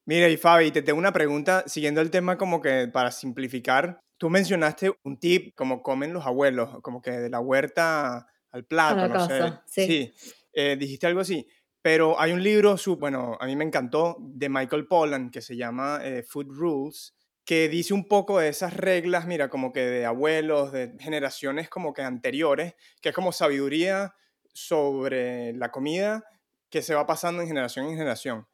[0.05, 4.29] Mira, y Fabi, te tengo una pregunta, siguiendo el tema como que para simplificar, tú
[4.29, 9.07] mencionaste un tip como comen los abuelos, como que de la huerta al plato, la
[9.07, 9.39] no sé.
[9.39, 10.13] casa, sí.
[10.53, 11.47] eh, dijiste algo así,
[11.81, 15.55] pero hay un libro, su- bueno, a mí me encantó, de Michael Pollan, que se
[15.55, 17.13] llama eh, Food Rules,
[17.45, 21.93] que dice un poco de esas reglas, mira, como que de abuelos, de generaciones como
[21.93, 24.15] que anteriores, que es como sabiduría
[24.53, 26.23] sobre la comida
[26.69, 28.47] que se va pasando en generación en generación.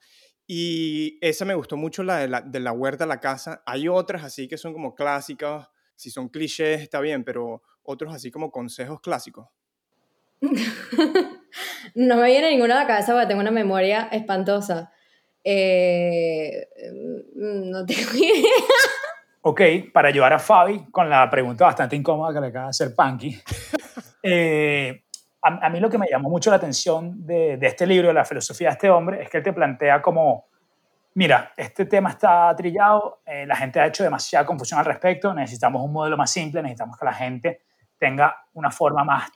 [0.45, 3.62] Y esa me gustó mucho, la de la, huerta a la casa.
[3.65, 8.32] Hay otras así que son como clásicas, si son clichés está bien, pero otros así
[8.32, 9.47] como consejos clásicos.
[11.95, 14.91] No me viene ninguna a la cabeza porque tengo una memoria espantosa.
[15.43, 16.67] Eh,
[17.36, 18.52] mm, no tengo idea.
[19.41, 19.62] Ok,
[19.93, 23.41] para ayudar a Fabi con la pregunta bastante incómoda que le acaba de hacer Panky.
[24.23, 25.04] eh,
[25.41, 28.13] a, a mí lo que me llamó mucho la atención de, de este libro, de
[28.13, 30.47] la filosofía de este hombre, es que él te plantea como,
[31.13, 35.82] mira, este tema está trillado, eh, la gente ha hecho demasiada confusión al respecto, necesitamos
[35.84, 37.62] un modelo más simple, necesitamos que la gente
[37.97, 39.30] tenga una forma más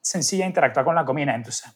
[0.00, 1.34] sencilla de interactuar con la comida.
[1.34, 1.70] Entonces,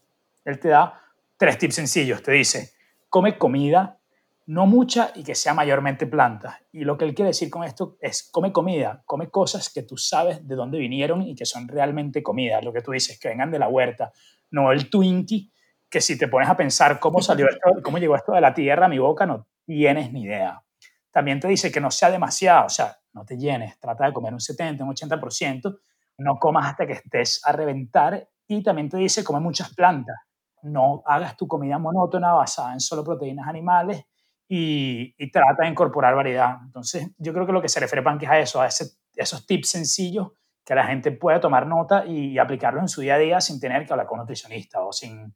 [0.44, 1.01] él te da
[1.37, 2.22] tres tips sencillos.
[2.22, 2.72] Te dice,
[3.12, 3.98] come comida,
[4.46, 6.62] no mucha y que sea mayormente planta.
[6.72, 9.98] Y lo que él quiere decir con esto es, come comida, come cosas que tú
[9.98, 12.62] sabes de dónde vinieron y que son realmente comida.
[12.62, 14.12] Lo que tú dices, que vengan de la huerta,
[14.51, 15.53] no el Twinkie,
[15.90, 18.87] que si te pones a pensar cómo salió esto, cómo llegó esto de la tierra
[18.87, 20.62] a mi boca, no tienes ni idea.
[21.11, 24.33] También te dice que no sea demasiado, o sea, no te llenes, trata de comer
[24.33, 25.79] un 70, un 80%,
[26.16, 30.16] no comas hasta que estés a reventar y también te dice come muchas plantas,
[30.62, 34.05] no hagas tu comida monótona basada en solo proteínas animales
[34.48, 36.59] y, y trata de incorporar variedad.
[36.64, 39.70] Entonces, yo creo que lo que se refiere Panky es a eso, a esos tips
[39.70, 40.33] sencillos
[40.64, 43.85] que la gente pueda tomar nota y aplicarlos en su día a día sin tener
[43.85, 45.35] que hablar con un nutricionista o sin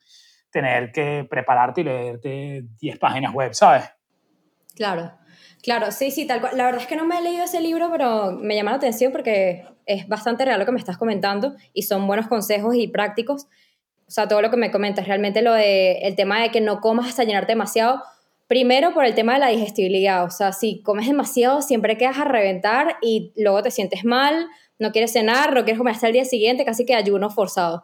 [0.50, 3.84] tener que prepararte y leerte 10 páginas web, ¿sabes?
[4.74, 5.12] Claro,
[5.62, 6.56] claro, sí, sí, tal cual.
[6.56, 9.10] La verdad es que no me he leído ese libro, pero me llama la atención
[9.10, 13.48] porque es bastante real lo que me estás comentando y son buenos consejos y prácticos.
[14.08, 16.80] O sea, todo lo que me comentas, realmente lo de el tema de que no
[16.80, 18.02] comas hasta llenarte demasiado.
[18.46, 22.24] Primero por el tema de la digestibilidad, o sea, si comes demasiado siempre quedas a
[22.24, 24.46] reventar y luego te sientes mal,
[24.78, 27.82] no quieres cenar, no quieres comer hasta el día siguiente, casi que ayuno forzado.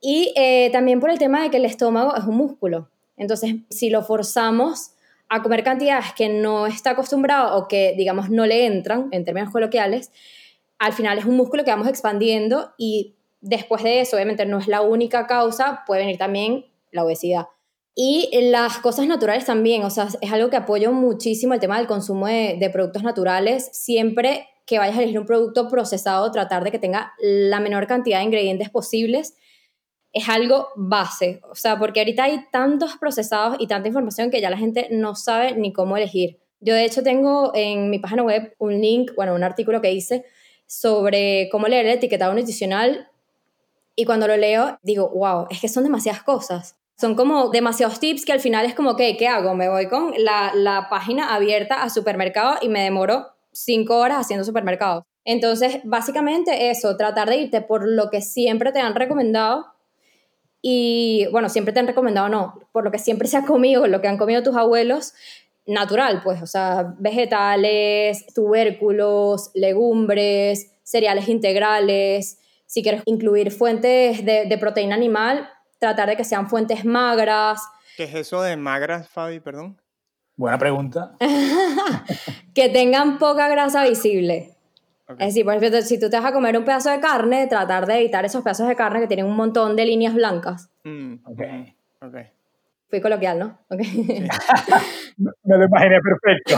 [0.00, 2.90] Y eh, también por el tema de que el estómago es un músculo.
[3.16, 4.92] Entonces, si lo forzamos
[5.28, 9.50] a comer cantidades que no está acostumbrado o que, digamos, no le entran, en términos
[9.50, 10.10] coloquiales,
[10.78, 14.68] al final es un músculo que vamos expandiendo y después de eso, obviamente no es
[14.68, 17.46] la única causa, puede venir también la obesidad.
[17.94, 21.88] Y las cosas naturales también, o sea, es algo que apoyo muchísimo el tema del
[21.88, 23.70] consumo de, productos naturales.
[23.72, 28.18] Siempre que vayas a elegir un producto procesado, tratar de que tenga la menor cantidad
[28.18, 29.34] de ingredientes posibles
[30.12, 34.48] es algo base, o sea, porque ahorita hay tantos procesados y tanta información que ya
[34.48, 36.38] la gente no sabe ni cómo elegir.
[36.60, 40.24] Yo de hecho tengo en mi página web un link, bueno, un artículo que hice
[40.66, 43.08] sobre cómo leer el etiquetado nutricional
[43.98, 46.76] y cuando lo leo digo, wow, es que son demasiadas cosas.
[46.96, 49.56] Son como demasiados tips que al final es como, que ¿qué hago?
[49.56, 54.44] Me voy con la, la página abierta a supermercado y me demoro cinco horas haciendo
[54.44, 55.02] supermercados.
[55.24, 59.66] Entonces, básicamente eso, tratar de irte por lo que siempre te han recomendado
[60.62, 64.00] y, bueno, siempre te han recomendado, no, por lo que siempre se ha comido, lo
[64.00, 65.12] que han comido tus abuelos,
[65.66, 72.38] natural, pues, o sea, vegetales, tubérculos, legumbres, cereales integrales.
[72.68, 75.48] Si quieres incluir fuentes de, de proteína animal,
[75.80, 77.60] tratar de que sean fuentes magras,
[77.98, 79.76] ¿Qué es eso de magras, Fabi, perdón?
[80.36, 81.16] Buena pregunta.
[82.54, 84.54] que tengan poca grasa visible.
[85.08, 85.16] Ok.
[85.18, 87.86] Es decir, por ejemplo, si tú te vas a comer un pedazo de carne, tratar
[87.86, 90.70] de evitar esos pedazos de carne que tienen un montón de líneas blancas.
[90.84, 91.42] Mm, Ok.
[92.02, 92.16] ok.
[92.88, 93.58] Fui coloquial, ¿no?
[93.68, 93.80] Ok.
[95.16, 96.54] Me lo imaginé perfecto.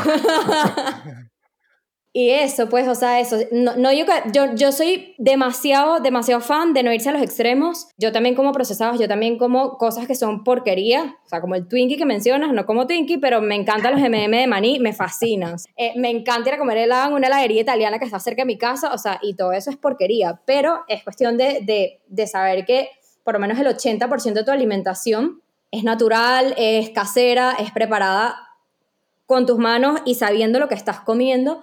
[2.13, 3.39] Y eso, pues, o sea, eso.
[3.53, 7.87] No, no yo, yo, yo soy demasiado, demasiado fan de no irse a los extremos.
[7.99, 11.17] Yo también como procesados, yo también como cosas que son porquería.
[11.25, 14.37] O sea, como el Twinkie que mencionas, no como Twinkie, pero me encantan los M&M
[14.37, 15.55] de maní, me fascinan.
[15.77, 18.47] Eh, me encanta ir a comer helado en una heladería italiana que está cerca de
[18.47, 20.41] mi casa, o sea, y todo eso es porquería.
[20.47, 22.89] Pero es cuestión de, de, de saber que
[23.23, 28.37] por lo menos el 80% de tu alimentación es natural, es casera, es preparada
[29.27, 31.63] con tus manos y sabiendo lo que estás comiendo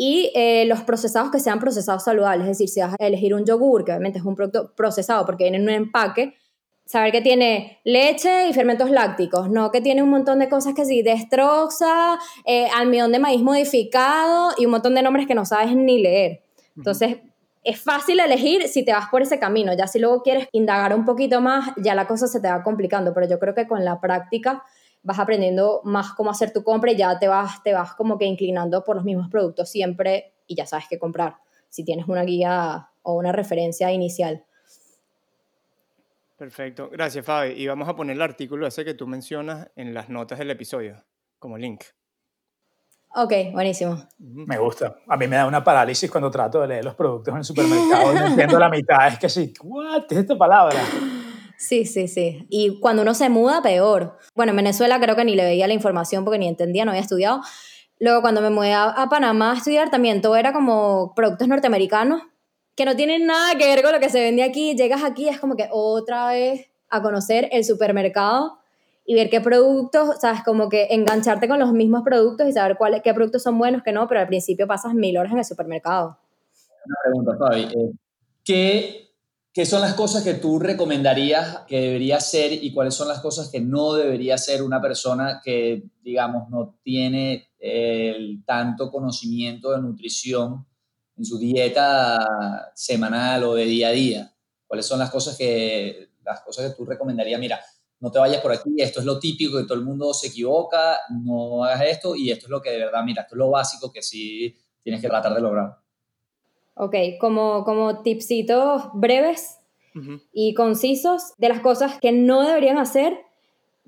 [0.00, 3.44] y eh, los procesados que sean procesados saludables, es decir, si vas a elegir un
[3.44, 6.36] yogur, que obviamente es un producto procesado porque viene en un empaque,
[6.86, 10.84] saber que tiene leche y fermentos lácticos, no que tiene un montón de cosas que
[10.84, 15.74] sí, destroza, eh, almidón de maíz modificado y un montón de nombres que no sabes
[15.74, 16.44] ni leer.
[16.76, 17.16] Entonces,
[17.64, 21.04] es fácil elegir si te vas por ese camino, ya si luego quieres indagar un
[21.04, 24.00] poquito más, ya la cosa se te va complicando, pero yo creo que con la
[24.00, 24.62] práctica
[25.02, 28.24] vas aprendiendo más cómo hacer tu compra y ya te vas, te vas como que
[28.24, 31.36] inclinando por los mismos productos siempre y ya sabes qué comprar,
[31.68, 34.44] si tienes una guía o una referencia inicial.
[36.36, 37.52] Perfecto, gracias Fabi.
[37.52, 41.04] Y vamos a poner el artículo ese que tú mencionas en las notas del episodio,
[41.38, 41.82] como link.
[43.14, 43.98] Ok, buenísimo.
[44.18, 44.98] Me gusta.
[45.08, 48.12] A mí me da una parálisis cuando trato de leer los productos en el supermercado
[48.12, 49.08] y no entiendo la mitad.
[49.08, 50.04] Es que sí, ¿what?
[50.06, 50.78] ¿Qué es esta palabra?
[51.58, 52.46] Sí, sí, sí.
[52.48, 54.16] Y cuando uno se muda, peor.
[54.36, 57.02] Bueno, en Venezuela creo que ni le veía la información porque ni entendía, no había
[57.02, 57.40] estudiado.
[57.98, 62.22] Luego cuando me mudé a, Panamá a estudiar también todo era como productos norteamericanos
[62.76, 64.76] que no tienen nada que ver con lo que se vende aquí.
[64.76, 68.60] Llegas aquí es como que otra vez a conocer el supermercado
[69.04, 73.02] y ver qué productos, sabes, como que engancharte con los mismos productos y saber cuáles,
[73.02, 76.18] qué productos son buenos, qué no, pero al principio pasas mil horas en el supermercado.
[76.86, 77.62] Una pregunta, Fabi.
[77.62, 77.92] Eh,
[78.44, 79.07] ¿qué,
[79.52, 83.48] ¿Qué son las cosas que tú recomendarías que debería ser y cuáles son las cosas
[83.50, 90.66] que no debería ser una persona que, digamos, no tiene el tanto conocimiento de nutrición
[91.16, 94.34] en su dieta semanal o de día a día?
[94.66, 97.40] ¿Cuáles son las cosas que, las cosas que tú recomendarías?
[97.40, 97.58] Mira,
[98.00, 100.98] no te vayas por aquí, esto es lo típico que todo el mundo se equivoca,
[101.24, 103.90] no hagas esto y esto es lo que de verdad, mira, esto es lo básico
[103.90, 105.78] que sí tienes que tratar de lograr.
[106.78, 109.58] Ok, como, como tipsitos breves
[110.32, 113.18] y concisos de las cosas que no deberían hacer.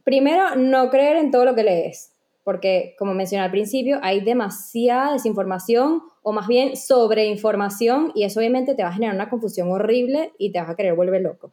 [0.03, 2.11] Primero, no creer en todo lo que lees
[2.45, 8.75] porque como mencioné al principio, hay demasiada desinformación o más bien sobreinformación y eso obviamente
[8.75, 11.53] te va a generar una confusión horrible y te vas a querer volver loco.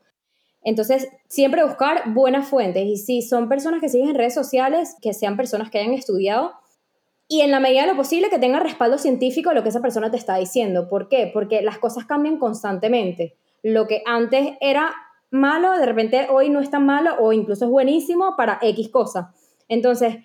[0.63, 5.13] Entonces, siempre buscar buenas fuentes y si son personas que siguen en redes sociales, que
[5.13, 6.53] sean personas que hayan estudiado
[7.27, 10.09] y en la medida de lo posible que tengan respaldo científico lo que esa persona
[10.09, 10.87] te está diciendo.
[10.87, 11.29] ¿Por qué?
[11.33, 13.35] Porque las cosas cambian constantemente.
[13.63, 14.93] Lo que antes era
[15.29, 19.33] malo, de repente hoy no es tan malo o incluso es buenísimo para X cosa.
[19.67, 20.17] Entonces,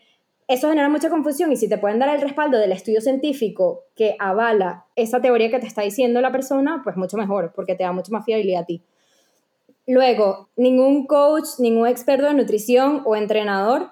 [0.46, 4.16] eso genera mucha confusión y si te pueden dar el respaldo del estudio científico que
[4.18, 7.92] avala esa teoría que te está diciendo la persona, pues mucho mejor, porque te da
[7.92, 8.82] mucha más fiabilidad a ti.
[9.86, 13.90] Luego, ningún coach, ningún experto de nutrición o entrenador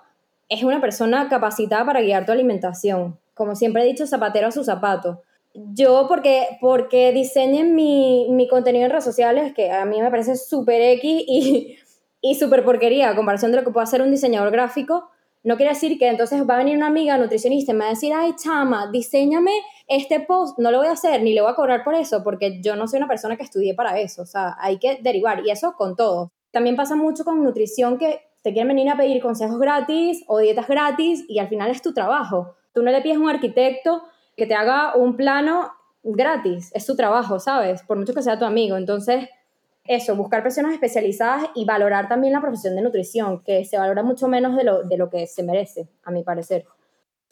[0.51, 3.19] es una persona capacitada para guiar tu alimentación.
[3.35, 5.23] Como siempre he dicho, zapatero a su zapato.
[5.55, 10.37] Yo, porque, porque diseñen mi, mi contenido en redes sociales, que a mí me parece
[10.37, 11.79] súper X y,
[12.21, 15.09] y súper porquería a comparación de lo que puede hacer un diseñador gráfico,
[15.43, 17.95] no quiere decir que entonces va a venir una amiga nutricionista y me va a
[17.95, 19.53] decir, ay, chama, diseñame
[19.87, 20.59] este post.
[20.59, 22.87] No lo voy a hacer ni le voy a cobrar por eso, porque yo no
[22.87, 24.23] soy una persona que estudie para eso.
[24.23, 25.47] O sea, hay que derivar.
[25.47, 26.33] Y eso con todo.
[26.51, 30.69] También pasa mucho con nutrición que te quieren venir a pedir consejos gratis o dietas
[30.69, 32.57] gratis y al final es tu trabajo.
[32.73, 34.03] Tú no le pides a un arquitecto
[34.37, 35.73] que te haga un plano
[36.03, 36.71] gratis.
[36.75, 37.83] Es su trabajo, ¿sabes?
[37.83, 38.77] Por mucho que sea tu amigo.
[38.77, 39.29] Entonces,
[39.85, 44.29] eso, buscar personas especializadas y valorar también la profesión de nutrición, que se valora mucho
[44.29, 46.65] menos de lo, de lo que se merece, a mi parecer.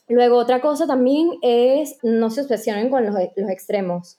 [0.09, 4.19] Luego, otra cosa también es no se obsesionen con los, los extremos.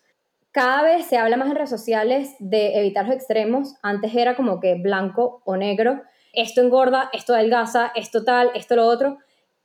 [0.52, 3.76] Cada vez se habla más en redes sociales de evitar los extremos.
[3.82, 6.02] Antes era como que blanco o negro.
[6.34, 9.18] Esto engorda, esto adelgaza, esto tal, esto lo otro.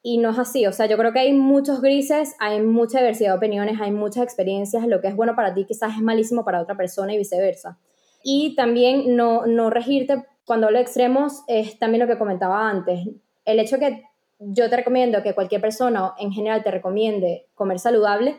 [0.03, 0.67] Y no es así.
[0.67, 4.25] O sea, yo creo que hay muchos grises, hay mucha diversidad de opiniones, hay muchas
[4.25, 4.87] experiencias.
[4.87, 7.79] Lo que es bueno para ti quizás es malísimo para otra persona y viceversa
[8.25, 13.07] y también no, no regirte, cuando hablo de extremos, es también lo que comentaba antes.
[13.45, 14.03] El hecho que
[14.39, 18.39] yo te recomiendo que cualquier persona en general te recomiende comer saludable,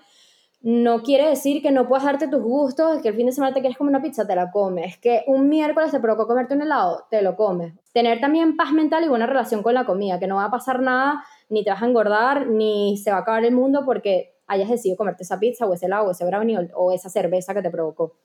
[0.65, 3.59] no quiere decir que no puedas darte tus gustos, que el fin de semana te
[3.59, 7.05] quieres comer una pizza, te la comes, que un miércoles te provocó comerte un helado,
[7.11, 7.75] te lo comes.
[7.93, 10.81] Tener también paz mental y buena relación con la comida, que no va a pasar
[10.81, 14.67] nada, ni te vas a engordar, ni se va a acabar el mundo porque hayas
[14.67, 17.69] decidido comerte esa pizza o ese helado o ese brownie o esa cerveza que te
[17.69, 18.15] provocó.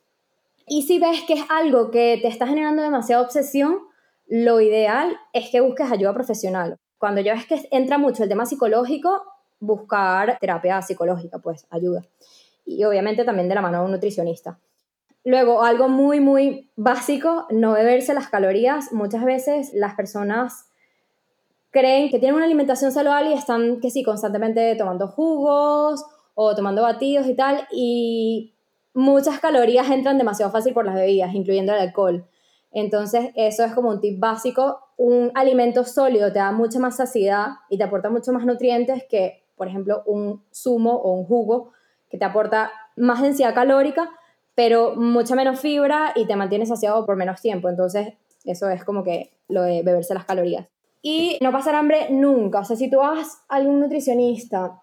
[0.67, 3.81] Y si ves que es algo que te está generando demasiada obsesión,
[4.27, 6.79] lo ideal es que busques ayuda profesional.
[6.97, 9.25] Cuando ya ves que entra mucho el tema psicológico,
[9.61, 12.03] buscar terapia psicológica, pues ayuda.
[12.65, 14.59] Y obviamente también de la mano de un nutricionista.
[15.25, 18.93] Luego, algo muy, muy básico, no beberse las calorías.
[18.93, 20.67] Muchas veces las personas
[21.71, 26.05] creen que tienen una alimentación saludable y están, que sí, constantemente tomando jugos
[26.35, 28.55] o tomando batidos y tal, y
[28.95, 32.27] muchas calorías entran demasiado fácil por las bebidas, incluyendo el alcohol.
[32.73, 34.81] Entonces, eso es como un tip básico.
[34.97, 39.45] Un alimento sólido te da mucha más saciedad y te aporta mucho más nutrientes que,
[39.61, 41.73] por ejemplo, un zumo o un jugo
[42.09, 44.09] que te aporta más densidad calórica,
[44.55, 47.69] pero mucha menos fibra y te mantiene saciado por menos tiempo.
[47.69, 48.15] Entonces,
[48.47, 50.67] eso es como que lo de beberse las calorías.
[51.03, 52.61] Y no pasar hambre nunca.
[52.61, 54.81] O sea, si tú vas a algún nutricionista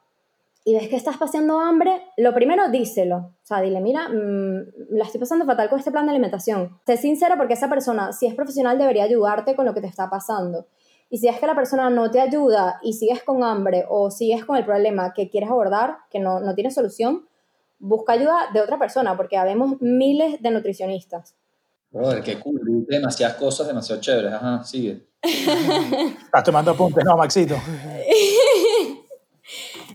[0.63, 3.17] y ves que estás pasando hambre, lo primero díselo.
[3.17, 6.78] O sea, dile, mira, mm, la estoy pasando fatal con este plan de alimentación.
[6.86, 10.07] Sé sincera porque esa persona, si es profesional, debería ayudarte con lo que te está
[10.07, 10.67] pasando.
[11.10, 14.45] Y si es que la persona no te ayuda y sigues con hambre o sigues
[14.45, 17.28] con el problema que quieres abordar, que no, no tiene solución,
[17.80, 21.36] busca ayuda de otra persona, porque habemos miles de nutricionistas.
[21.91, 24.34] Brother, qué cool, demasiadas cosas demasiado chéveres.
[24.34, 25.08] Ajá, sigue.
[25.24, 27.55] Estás tomando apuntes, ¿no, Maxito?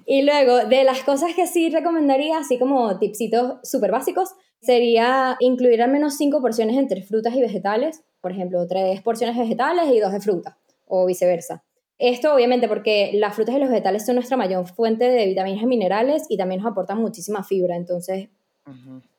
[0.07, 5.83] y luego, de las cosas que sí recomendaría, así como tipsitos súper básicos, sería incluir
[5.83, 8.03] al menos cinco porciones entre frutas y vegetales.
[8.21, 10.59] Por ejemplo, tres porciones vegetales y dos de fruta,
[10.95, 11.65] o viceversa.
[11.99, 15.67] Esto obviamente porque las frutas y los vegetales son nuestra mayor fuente de vitaminas y
[15.67, 18.29] minerales y también nos aportan muchísima fibra, entonces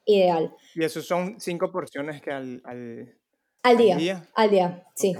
[0.05, 0.53] ideal.
[0.75, 3.15] Y eso son cinco porciones que al, al,
[3.63, 5.15] al, día, Al día, sí.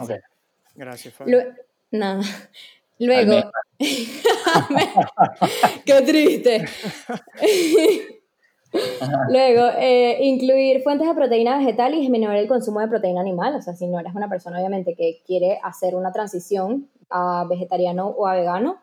[0.76, 1.56] Gracias, Fabio.
[1.90, 2.22] nada.
[3.00, 3.52] Luego,
[5.86, 6.66] qué triste.
[9.30, 13.56] Luego, eh, incluir fuentes de proteína vegetal y disminuir el consumo de proteína animal.
[13.56, 18.08] O sea, si no eres una persona, obviamente, que quiere hacer una transición a vegetariano
[18.08, 18.78] o a vegano,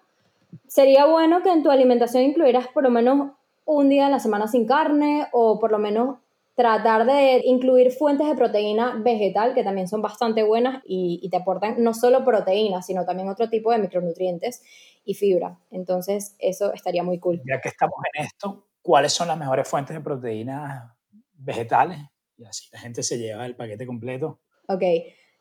[0.67, 3.33] sería bueno que en tu alimentación incluyeras por lo menos
[3.65, 6.19] un día en la semana sin carne o por lo menos
[6.61, 11.83] tratar de incluir fuentes de proteína vegetal que también son bastante buenas y, te aportan
[11.83, 14.63] no solo proteína, sino también otro tipo de micronutrientes
[15.05, 15.59] y fibra.
[15.71, 17.41] Entonces, eso estaría muy cool.
[17.49, 20.93] Ya que estamos en esto, ¿cuáles son las mejores fuentes de proteínas
[21.35, 21.99] vegetales?
[22.37, 24.41] Y así la gente se lleva el paquete completo.
[24.69, 24.83] Ok,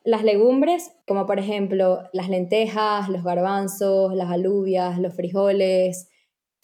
[0.04, 6.10] las legumbres, como por ejemplo las lentejas, los garbanzos, las alubias, los frijoles,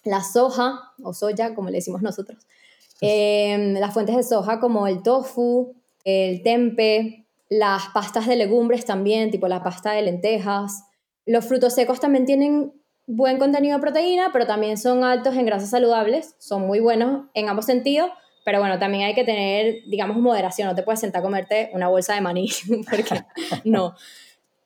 [0.03, 2.47] la soja o soya, como le decimos nosotros,
[3.01, 9.32] em, las fuentes de soja como el tofu, el tempe, las pastas de legumbres también,
[9.32, 10.84] tipo la pasta de lentejas.
[11.26, 12.73] Los frutos secos también tienen
[13.07, 17.49] buen contenido de proteína, pero también son altos en grasas saludables, son muy buenos en
[17.49, 18.09] ambos sentidos,
[18.45, 20.67] pero bueno, también hay que tener, digamos, moderación.
[20.67, 22.47] No te puedes sentar a comerte una bolsa de maní,
[22.89, 23.03] porque
[23.65, 23.95] no.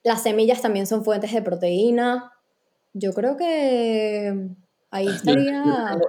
[0.03, 2.31] Las semillas también son fuentes de proteína.
[2.93, 4.49] Yo creo que
[4.91, 5.63] ahí estaría.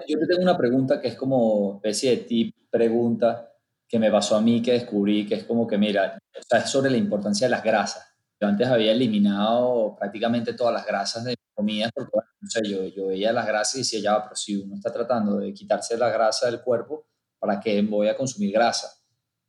[0.08, 3.52] Yo, te tengo una pregunta que es como especie de tip, pregunta
[3.88, 6.70] que me pasó a mí, que descubrí, que es como que, mira, o sea, es
[6.70, 8.14] sobre la importancia de las grasas.
[8.40, 12.84] Yo antes había eliminado prácticamente todas las grasas de mi comida, porque, no sé, yo,
[12.86, 16.08] yo veía las grasas y decía, ya, pero si uno está tratando de quitarse la
[16.10, 17.06] grasa del cuerpo,
[17.38, 18.88] ¿para qué voy a consumir grasa?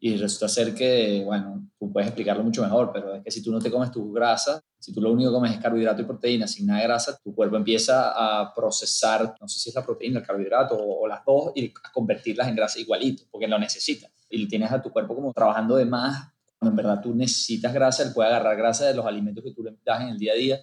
[0.04, 3.52] Y resulta ser que, bueno, tú puedes explicarlo mucho mejor, pero es que si tú
[3.52, 6.48] no te comes tu grasa, si tú lo único que comes es carbohidrato y proteína
[6.48, 10.20] sin nada de grasa, tu cuerpo empieza a procesar, no sé si es la proteína,
[10.20, 14.10] el carbohidrato o, las dos, y a convertirlas en grasa igualito, porque lo necesita.
[14.28, 18.02] Y tienes a tu cuerpo como trabajando de más, cuando en verdad tú necesitas grasa,
[18.02, 20.36] él puede agarrar grasa de los alimentos que tú le das en el día a
[20.36, 20.60] día.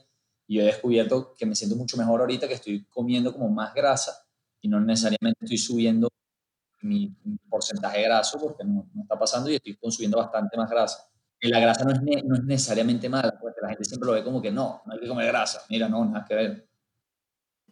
[0.49, 3.72] Y yo he descubierto que me siento mucho mejor ahorita que estoy comiendo como más
[3.74, 4.24] grasa
[4.61, 6.09] y no necesariamente estoy subiendo
[6.82, 7.14] mi,
[7.49, 11.09] porcentaje graso porque no, no, está pasando y estoy consumiendo bastante más grasa.
[11.40, 14.24] Y la grasa no es, no es necesariamente mala, porque la gente siempre lo ve
[14.24, 15.62] como que no, no hay que comer grasa.
[15.68, 16.68] Mira, no, nada que ver.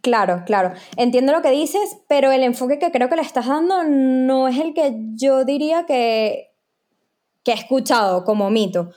[0.02, 0.72] Claro, claro.
[0.96, 4.58] Entiendo lo que dices, pero el enfoque que creo que le estás dando no es
[4.58, 6.54] el que yo diría que,
[7.42, 8.92] que he escuchado como mito.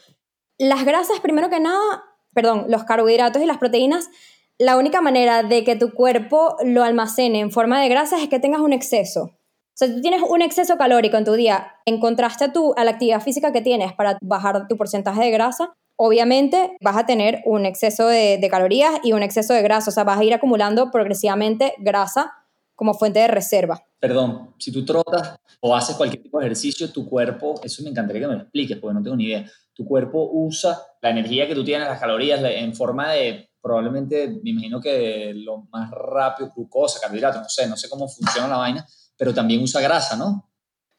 [0.60, 2.04] Las grasas, primero que nada,
[2.34, 4.10] perdón, los carbohidratos y las proteínas,
[4.58, 8.40] la única manera de que tu cuerpo lo almacene en forma de grasas es que
[8.40, 9.22] tengas un exceso.
[9.24, 12.92] O sea, tú tienes un exceso calórico en tu día, en contraste a, a la
[12.92, 17.66] actividad física que tienes para bajar tu porcentaje de grasa, obviamente vas a tener un
[17.66, 19.92] exceso de, calorías y un exceso de grasa.
[19.92, 22.32] O sea, vas a ir acumulando progresivamente grasa
[22.74, 23.84] como fuente de reserva.
[24.00, 28.22] Perdón, si tú trotas o haces cualquier tipo de ejercicio, tu cuerpo, eso me encantaría
[28.22, 29.46] que me lo expliques porque no tengo ni idea,
[29.80, 34.50] tu cuerpo usa la energía que tú tienes, las calorías, en forma de probablemente, me
[34.50, 38.86] imagino que lo más rápido, glucosa, carbohidratos, no sé, no sé cómo funciona la vaina,
[39.18, 40.50] pero también usa grasa, ¿no?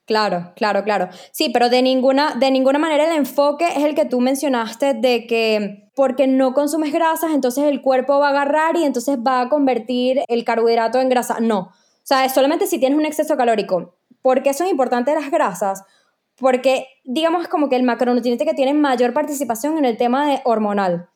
[0.06, 1.10] Claro, claro, claro.
[1.30, 5.26] Sí, pero de ninguna, de ninguna manera el enfoque es el que tú mencionaste de
[5.26, 9.48] que porque no consumes grasas, entonces el cuerpo va a agarrar y entonces va a
[9.50, 11.38] convertir el carbohidrato en grasa.
[11.40, 11.58] No.
[11.58, 11.72] O
[12.02, 13.94] sea, es solamente si tienes un exceso calórico.
[14.22, 15.84] ¿Por qué son importantes las grasas?
[16.40, 21.10] Porque, digamos, como que el macronutriente que tiene mayor participación en el tema de hormonal.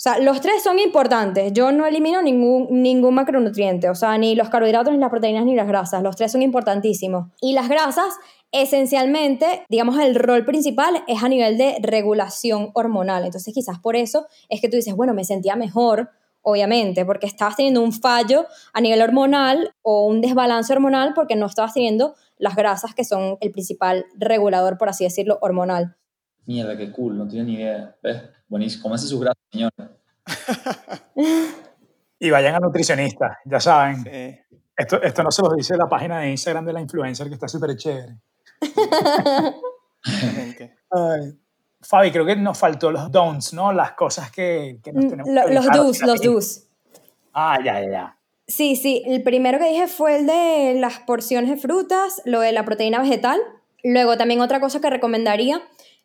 [0.00, 1.52] O sea, los tres son importantes.
[1.52, 5.54] Yo no elimino ningún, ningún macronutriente, o sea, ni los carbohidratos, ni las proteínas, ni
[5.54, 6.02] las grasas.
[6.02, 7.26] Los tres son importantísimos.
[7.40, 8.14] Y las grasas,
[8.50, 13.26] esencialmente, digamos, el rol principal es a nivel de regulación hormonal.
[13.26, 16.10] Entonces, quizás por eso es que tú dices, bueno, me sentía mejor
[16.42, 21.46] obviamente, porque estabas teniendo un fallo a nivel hormonal o un desbalance hormonal porque no
[21.46, 25.96] estabas teniendo las grasas que son el principal regulador, por así decirlo, hormonal.
[26.46, 27.94] Mierda, qué cool, no tenía ni idea.
[28.02, 28.22] ¿Ves?
[28.48, 28.82] Buenísimo.
[28.82, 29.70] ¿Cómo hace sus grasas, señor?
[32.18, 34.04] y vayan al nutricionista, ya saben.
[34.76, 37.46] Esto, esto no se lo dice la página de Instagram de la influencer que está
[37.46, 38.16] súper chévere.
[41.82, 43.72] Fabi, creo que nos faltó los don'ts, ¿no?
[43.72, 46.66] Las cosas que, que nos Mm, tenemos lo- que los do's, los do's.
[47.32, 48.16] Ah, ya, ya, ya.
[48.50, 52.50] Sí, sí, el primero que dije fue el de las porciones de frutas, lo de
[52.52, 53.40] la proteína vegetal.
[53.84, 55.62] Luego también otra cosa que recomendaría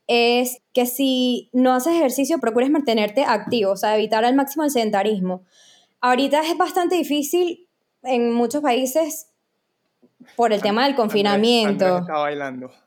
[0.08, 4.70] es que si no haces ejercicio, procures mantenerte activo, o sea, evitar al máximo el
[4.70, 5.43] sedentarismo.
[6.02, 7.68] Ahorita es bastante difícil
[8.04, 9.32] en muchos países
[10.36, 11.86] por el tema del Andrés- confinamiento.
[11.86, 12.68] Andrés está bailando.
[12.68, 12.82] Me, A- me tomé-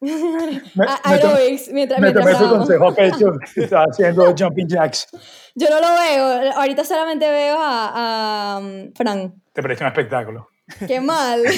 [0.00, 5.08] Aerobics, mientras, me tomé mientras su consejo, tú estaba haciendo jumping jacks.
[5.54, 9.42] Yo no lo veo, ahorita solamente veo a, a, um, Fran.
[9.52, 10.48] Te perdiste un espectáculo.
[10.86, 11.42] Qué mal.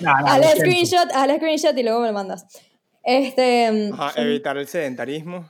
[0.00, 2.46] Nada, nada, Hazle screenshot, hazle screenshot y luego me lo mandas.
[3.02, 5.48] Este, Ajá, evitar el sedentarismo.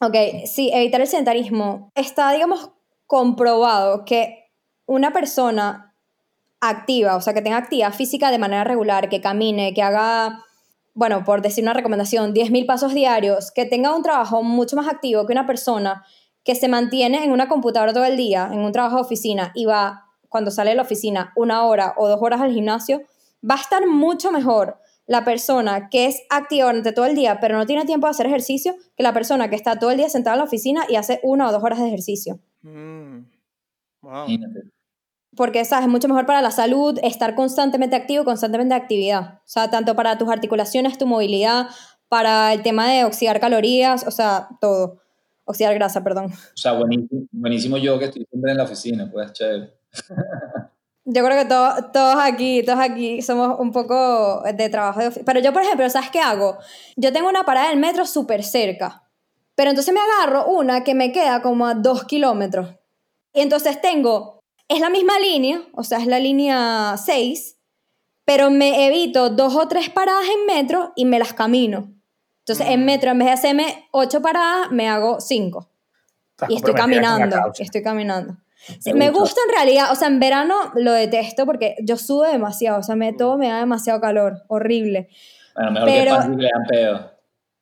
[0.00, 0.14] ok,
[0.44, 1.90] sí, evitar el sedentarismo.
[1.94, 2.70] Está, digamos,
[3.06, 4.50] comprobado que
[4.84, 5.85] una persona
[6.60, 10.44] activa, o sea, que tenga actividad física de manera regular, que camine, que haga,
[10.94, 15.26] bueno, por decir una recomendación, 10.000 pasos diarios, que tenga un trabajo mucho más activo
[15.26, 16.04] que una persona
[16.44, 19.64] que se mantiene en una computadora todo el día, en un trabajo de oficina, y
[19.66, 23.02] va, cuando sale de la oficina, una hora o dos horas al gimnasio,
[23.48, 27.56] va a estar mucho mejor la persona que es activa durante todo el día, pero
[27.56, 30.34] no tiene tiempo de hacer ejercicio, que la persona que está todo el día sentada
[30.34, 32.40] en la oficina y hace una o dos horas de ejercicio.
[32.62, 33.26] Mm.
[34.02, 34.28] Wow.
[34.28, 34.75] Imagínate.
[35.36, 35.84] Porque, ¿sabes?
[35.86, 39.34] Es mucho mejor para la salud estar constantemente activo, constantemente de actividad.
[39.36, 41.68] O sea, tanto para tus articulaciones, tu movilidad,
[42.08, 45.00] para el tema de oxidar calorías, o sea, todo.
[45.44, 46.26] Oxidar grasa, perdón.
[46.32, 49.74] O sea, buenísimo, buenísimo yo que estoy siempre en la oficina, pues chévere.
[51.04, 55.24] Yo creo que to- todos aquí, todos aquí somos un poco de trabajo de oficina.
[55.24, 56.58] Pero yo, por ejemplo, ¿sabes qué hago?
[56.96, 59.04] Yo tengo una parada del metro súper cerca.
[59.54, 62.70] Pero entonces me agarro una que me queda como a dos kilómetros.
[63.32, 64.35] Y entonces tengo,
[64.68, 67.56] es la misma línea, o sea, es la línea 6,
[68.24, 71.92] pero me evito dos o tres paradas en metro y me las camino.
[72.40, 72.84] Entonces, en Mm.
[72.84, 75.68] metro, en vez de hacerme ocho paradas, me hago cinco.
[76.32, 78.36] Estás Y estoy caminando, estoy caminando.
[78.80, 79.40] Sí, Me gusta.
[79.48, 83.12] en realidad, o sea, en verano lo detesto porque yo sudo demasiado, o sea, me,
[83.12, 85.08] todo me da demasiado calor, horrible.
[85.54, 87.12] Bueno, mejor Pero- que pase y que le dan pedo.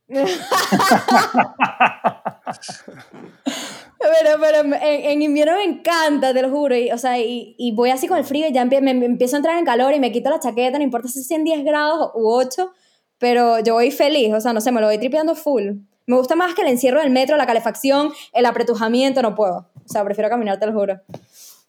[4.21, 7.73] Pero, pero en, en invierno me encanta, te lo juro, y, o sea, y, y
[7.73, 9.95] voy así con el frío y ya empie- me, me empiezo a entrar en calor
[9.95, 12.71] y me quito la chaqueta, no importa si es en 10 grados u 8,
[13.19, 15.71] pero yo voy feliz, o sea, no sé, me lo voy tripeando full.
[16.07, 19.71] Me gusta más que el encierro del metro, la calefacción, el apretujamiento, no puedo.
[19.75, 21.01] O sea, prefiero caminar, te lo juro.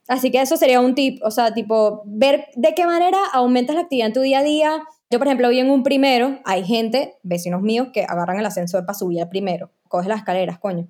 [0.09, 3.83] Así que eso sería un tip, o sea, tipo, ver de qué manera aumentas la
[3.83, 4.83] actividad en tu día a día.
[5.09, 8.85] Yo, por ejemplo, vi en un primero, hay gente, vecinos míos, que agarran el ascensor
[8.85, 9.71] para subir al primero.
[9.87, 10.89] Coge las escaleras, coño.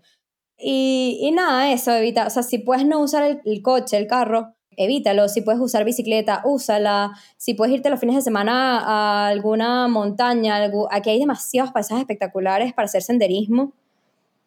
[0.57, 4.07] Y, y nada, eso, evita, o sea, si puedes no usar el, el coche, el
[4.07, 5.27] carro, evítalo.
[5.29, 7.11] Si puedes usar bicicleta, úsala.
[7.37, 12.01] Si puedes irte los fines de semana a alguna montaña, algo- aquí hay demasiados paisajes
[12.01, 13.73] espectaculares para hacer senderismo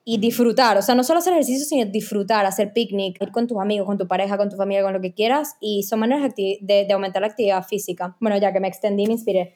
[0.04, 0.78] y disfrutar.
[0.78, 3.98] O sea, no solo hacer ejercicio, sino disfrutar, hacer picnic, ir con tus amigos, con
[3.98, 5.56] tu pareja, con tu familia, con lo que quieras.
[5.61, 8.16] Y son maneras de, de aumentar la actividad física.
[8.18, 9.52] Bueno, ya que me extendí, me inspiré.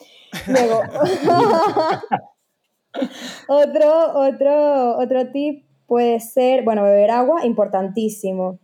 [0.46, 0.82] Luego,
[3.48, 8.58] otro, otro, otro tip puede ser, bueno, beber agua, importantísimo.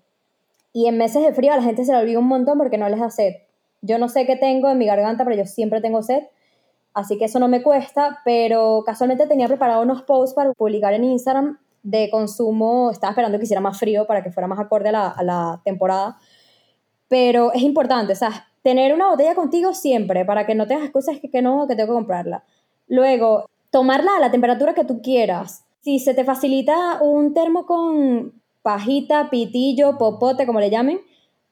[0.72, 2.88] Y en meses de frío a la gente se le olvida un montón porque no
[2.88, 3.34] les da sed.
[3.80, 6.24] Yo no sé qué tengo en mi garganta, pero yo siempre tengo sed.
[6.94, 11.04] Así que eso no me cuesta, pero casualmente tenía preparado unos posts para publicar en
[11.04, 12.90] Instagram de consumo.
[12.90, 16.18] Estaba esperando que hiciera más frío para que fuera más acorde a la, temporada.
[17.08, 21.18] Pero es importante, o sea, tener una botella contigo siempre para que no tengas excusas
[21.20, 22.44] que, que no, que tengo que comprarla.
[22.88, 25.64] Luego, tomarla a la temperatura que tú quieras.
[25.88, 31.00] Si se te facilita un termo con pajita, pitillo, popote, como le llamen,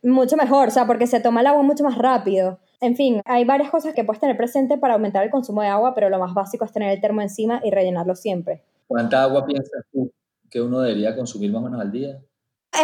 [0.03, 2.59] mucho mejor, o sea, porque se toma el agua mucho más rápido.
[2.83, 5.95] En fin, hay varias cosas que puedes tener presente para aumentar el consumo de agua,
[5.95, 8.63] pero lo más básico es tener el termo encima y rellenarlo siempre.
[8.87, 10.13] ¿Cuánta agua piensas tú
[10.51, 12.21] que uno debería consumir más o menos al día?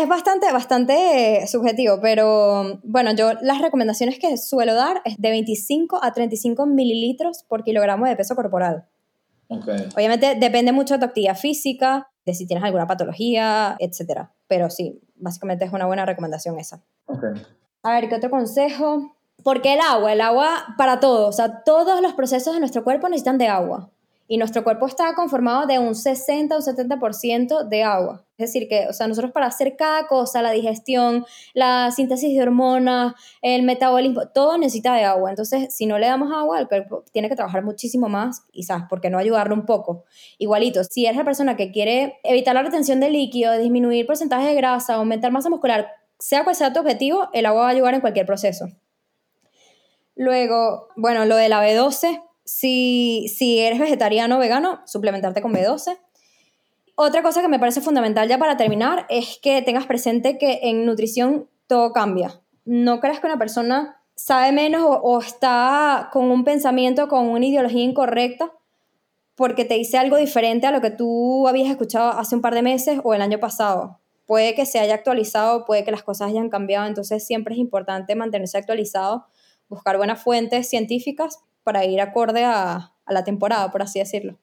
[0.01, 6.03] Es bastante, bastante subjetivo, pero bueno, yo las recomendaciones que suelo dar es de 25
[6.03, 8.87] a 35 mililitros por kilogramo de peso corporal.
[9.57, 9.69] Ok.
[9.97, 14.29] Obviamente depende mucho de tu actividad física, de si tienes alguna patología, etc.
[14.47, 16.83] Pero sí, básicamente es una buena recomendación esa.
[17.07, 17.25] Ok.
[17.83, 19.17] A ver, ¿qué otro consejo?
[19.43, 23.09] Porque el agua, el agua para todo, o sea, todos los procesos de nuestro cuerpo
[23.09, 23.91] necesitan de agua.
[24.33, 28.25] Y nuestro cuerpo está conformado de un 60 o 70% de agua.
[28.39, 32.43] Es decir, que o sea, nosotros para hacer cada cosa, la digestión, la síntesis de
[32.43, 33.13] hormonas,
[33.43, 35.29] el metabolismo, todo necesita de agua.
[35.29, 38.85] Entonces, si no le damos agua, el cuerpo tiene que trabajar muchísimo más y, ¿sabes?
[38.89, 40.05] ¿Por qué no ayudarlo un poco?
[40.39, 44.55] Igualito, si eres la persona que quiere evitar la retención de líquido, disminuir porcentaje de
[44.55, 48.01] grasa, aumentar masa muscular, sea cual sea tu objetivo, el agua va a ayudar en
[48.01, 48.65] cualquier proceso.
[50.17, 55.99] Luego, bueno, lo de la B12, si, si eres vegetariano o vegano, suplementarte con B12.
[56.95, 60.85] Otra cosa que me parece fundamental ya para terminar es que tengas presente que en
[60.85, 62.41] nutrición todo cambia.
[62.65, 67.47] No creas que una persona sabe menos o, o está con un pensamiento, con una
[67.47, 68.53] ideología incorrecta
[69.35, 72.63] porque te dice algo diferente a lo que tú habías escuchado hace un par de
[72.63, 73.99] meses o el año pasado.
[74.27, 78.15] Puede que se haya actualizado, puede que las cosas hayan cambiado, entonces siempre es importante
[78.15, 79.27] mantenerse actualizado,
[79.69, 84.39] buscar buenas fuentes científicas para ir acorde a, a la temporada, por así decirlo.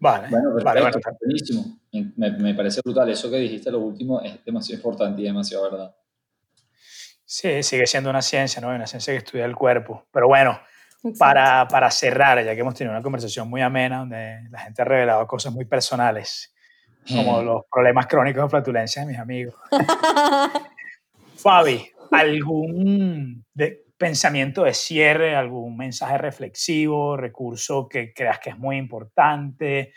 [0.00, 0.96] Vale, Bueno, vale, bueno.
[1.20, 1.78] buenísimo.
[2.16, 3.10] Me, me parece brutal.
[3.10, 5.94] Eso que dijiste lo último es demasiado importante y demasiado verdad.
[7.24, 8.68] Sí, sigue siendo una ciencia, ¿no?
[8.68, 10.06] Una ciencia que estudia el cuerpo.
[10.12, 10.58] Pero bueno,
[11.18, 14.84] para, para cerrar, ya que hemos tenido una conversación muy amena donde la gente ha
[14.84, 16.54] revelado cosas muy personales,
[17.08, 19.54] como los problemas crónicos de flatulencia de mis amigos.
[21.36, 28.76] Fabi, ¿algún de- pensamiento de cierre, algún mensaje reflexivo, recurso que creas que es muy
[28.76, 29.92] importante?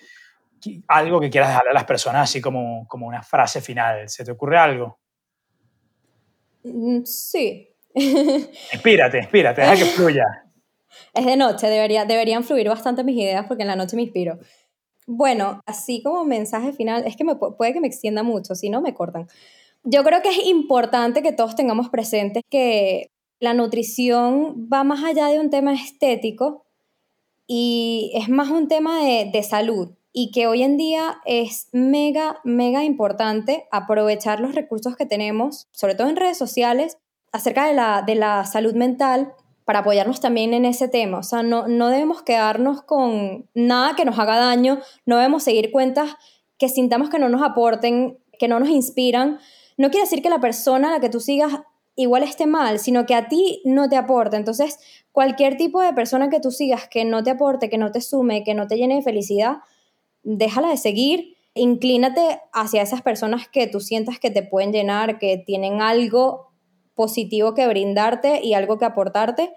[0.88, 4.10] Algo que quieras dejarle a las personas así como, como una frase final.
[4.10, 4.99] ¿Se te ocurre algo?
[6.64, 7.68] Mm, Sí.
[7.93, 10.24] Inspírate, inspírate, deja que fluya.
[11.14, 14.39] Es de noche, debería, deberían fluir bastante mis ideas porque en la noche me inspiro.
[15.08, 18.70] Bueno, así como mensaje final, es que me, pu- puede que me extienda mucho, si
[18.70, 19.28] no me cortan.
[19.84, 23.10] Yo creo que es importante que todos tengamos presente que
[23.42, 26.64] la nutrición va más allá de un tema estético
[27.48, 32.39] y es más un tema de, de salud y que hoy en día es mega,
[32.44, 36.98] mega importante aprovechar los recursos que tenemos, sobre todo en redes sociales,
[37.32, 39.34] acerca de la, de la salud mental
[39.66, 41.18] para apoyarnos también en ese tema.
[41.18, 45.72] O sea, no, no debemos quedarnos con nada que nos haga daño, no debemos seguir
[45.72, 46.16] cuentas
[46.60, 49.39] que sintamos que no nos aporten, que no nos inspiran.
[49.78, 51.62] No quiere decir que la persona a la que tú sigas
[51.96, 54.38] igual esté mal, sino que a ti no te aporta.
[54.38, 54.80] Entonces,
[55.12, 58.44] cualquier tipo de persona que tú sigas que no te aporte, que no te sume,
[58.44, 59.58] que no te llene de felicidad,
[60.24, 61.38] déjala de seguir.
[61.54, 66.52] Inclínate hacia esas personas que tú sientas que te pueden llenar, que tienen algo
[66.96, 69.54] positivo que brindarte y algo que aportarte.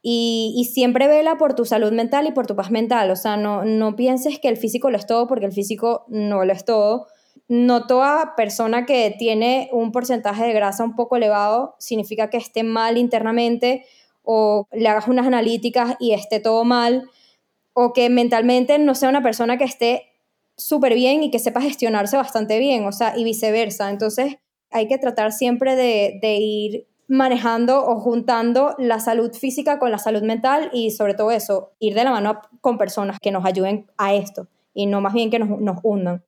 [0.00, 3.10] Y, y siempre vela por tu salud mental y por tu paz mental.
[3.10, 6.44] O sea, no, no pienses que el físico lo es todo porque el físico no
[6.44, 7.08] lo es todo.
[7.48, 12.62] No toda persona que tiene un porcentaje de grasa un poco elevado significa que esté
[12.62, 13.84] mal internamente
[14.22, 17.08] o le hagas unas analíticas y esté todo mal
[17.72, 20.06] o que mentalmente no sea una persona que esté
[20.56, 23.88] súper bien y que sepa gestionarse bastante bien, o sea, y viceversa.
[23.88, 24.36] Entonces,
[24.70, 29.98] hay que tratar siempre de, de ir manejando o juntando la salud física con la
[29.98, 33.86] salud mental y sobre todo eso, ir de la mano con personas que nos ayuden
[33.96, 36.22] a esto y no más bien que nos, nos hundan.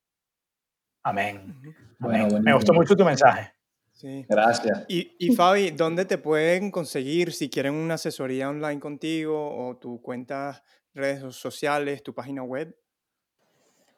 [1.03, 1.61] Amén.
[1.99, 2.43] Bueno, Amén.
[2.43, 3.53] Me gustó mucho tu mensaje.
[3.93, 4.25] Sí.
[4.29, 4.85] Gracias.
[4.89, 10.01] Y, y Fabi, ¿dónde te pueden conseguir si quieren una asesoría online contigo o tu
[10.01, 10.63] cuenta,
[10.95, 12.75] redes sociales, tu página web?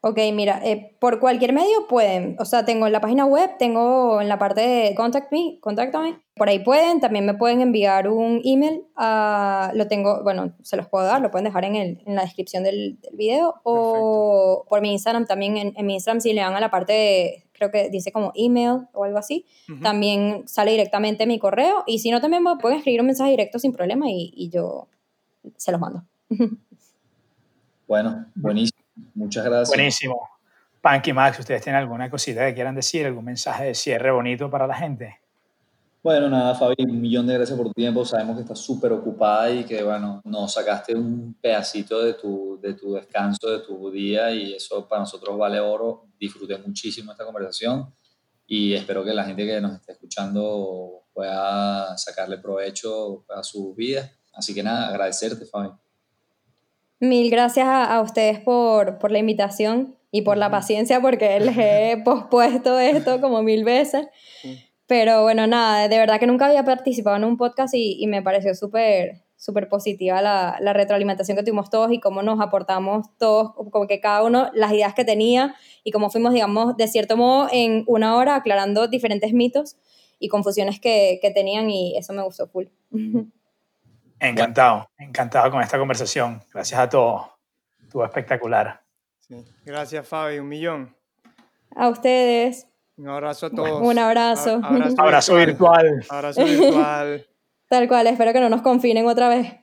[0.04, 4.20] Ok, mira, eh, por cualquier medio pueden, o sea, tengo en la página web, tengo
[4.20, 8.40] en la parte de Contact Me, contáctame, por ahí pueden, también me pueden enviar un
[8.42, 12.16] email, a, lo tengo, bueno, se los puedo dar, lo pueden dejar en, el, en
[12.16, 16.32] la descripción del, del video, o por mi Instagram también, en, en mi Instagram si
[16.32, 19.46] le dan a la parte de, creo que dice como email o algo así,
[19.82, 23.60] también sale directamente mi correo, y si no también me pueden escribir un mensaje directo
[23.60, 24.88] sin problema y, y yo
[25.56, 26.02] se los mando.
[27.88, 28.71] Bueno, buenísimo.
[29.14, 29.68] Muchas gracias.
[29.68, 30.28] Buenísimo.
[30.80, 33.06] Panky Max, ¿ustedes tienen alguna cosita que quieran decir?
[33.06, 35.20] ¿Algún mensaje de cierre bonito para la gente?
[36.02, 38.04] Bueno, nada, Fabi, un millón de gracias por tu tiempo.
[38.04, 42.74] Sabemos que estás súper ocupada y que, bueno, nos sacaste un pedacito de tu, de
[42.74, 46.08] tu descanso, de tu día y eso para nosotros vale oro.
[46.18, 47.94] Disfruté muchísimo esta conversación
[48.48, 54.10] y espero que la gente que nos esté escuchando pueda sacarle provecho a su vida.
[54.32, 55.70] Así que nada, agradecerte, Fabi.
[57.02, 61.58] Mil gracias a, a ustedes por, por la invitación y por la paciencia porque les
[61.58, 64.06] he pospuesto esto como mil veces.
[64.86, 68.22] Pero bueno, nada, de verdad que nunca había participado en un podcast y, y me
[68.22, 73.52] pareció súper súper positiva la, la retroalimentación que tuvimos todos y cómo nos aportamos todos,
[73.72, 77.48] como que cada uno las ideas que tenía y cómo fuimos, digamos, de cierto modo
[77.50, 79.74] en una hora aclarando diferentes mitos
[80.20, 82.66] y confusiones que, que tenían y eso me gustó full.
[84.22, 86.40] Encantado, encantado con esta conversación.
[86.54, 87.26] Gracias a todos.
[87.82, 88.80] Estuvo espectacular.
[89.18, 89.44] Sí.
[89.64, 90.96] Gracias, Fabi, un millón.
[91.74, 92.68] A ustedes.
[92.96, 93.82] Un abrazo a todos.
[93.82, 94.60] Un abrazo.
[94.62, 96.04] abrazo, abrazo virtual.
[96.08, 97.26] Abrazo virtual.
[97.68, 99.54] Tal cual, espero que no nos confinen otra vez.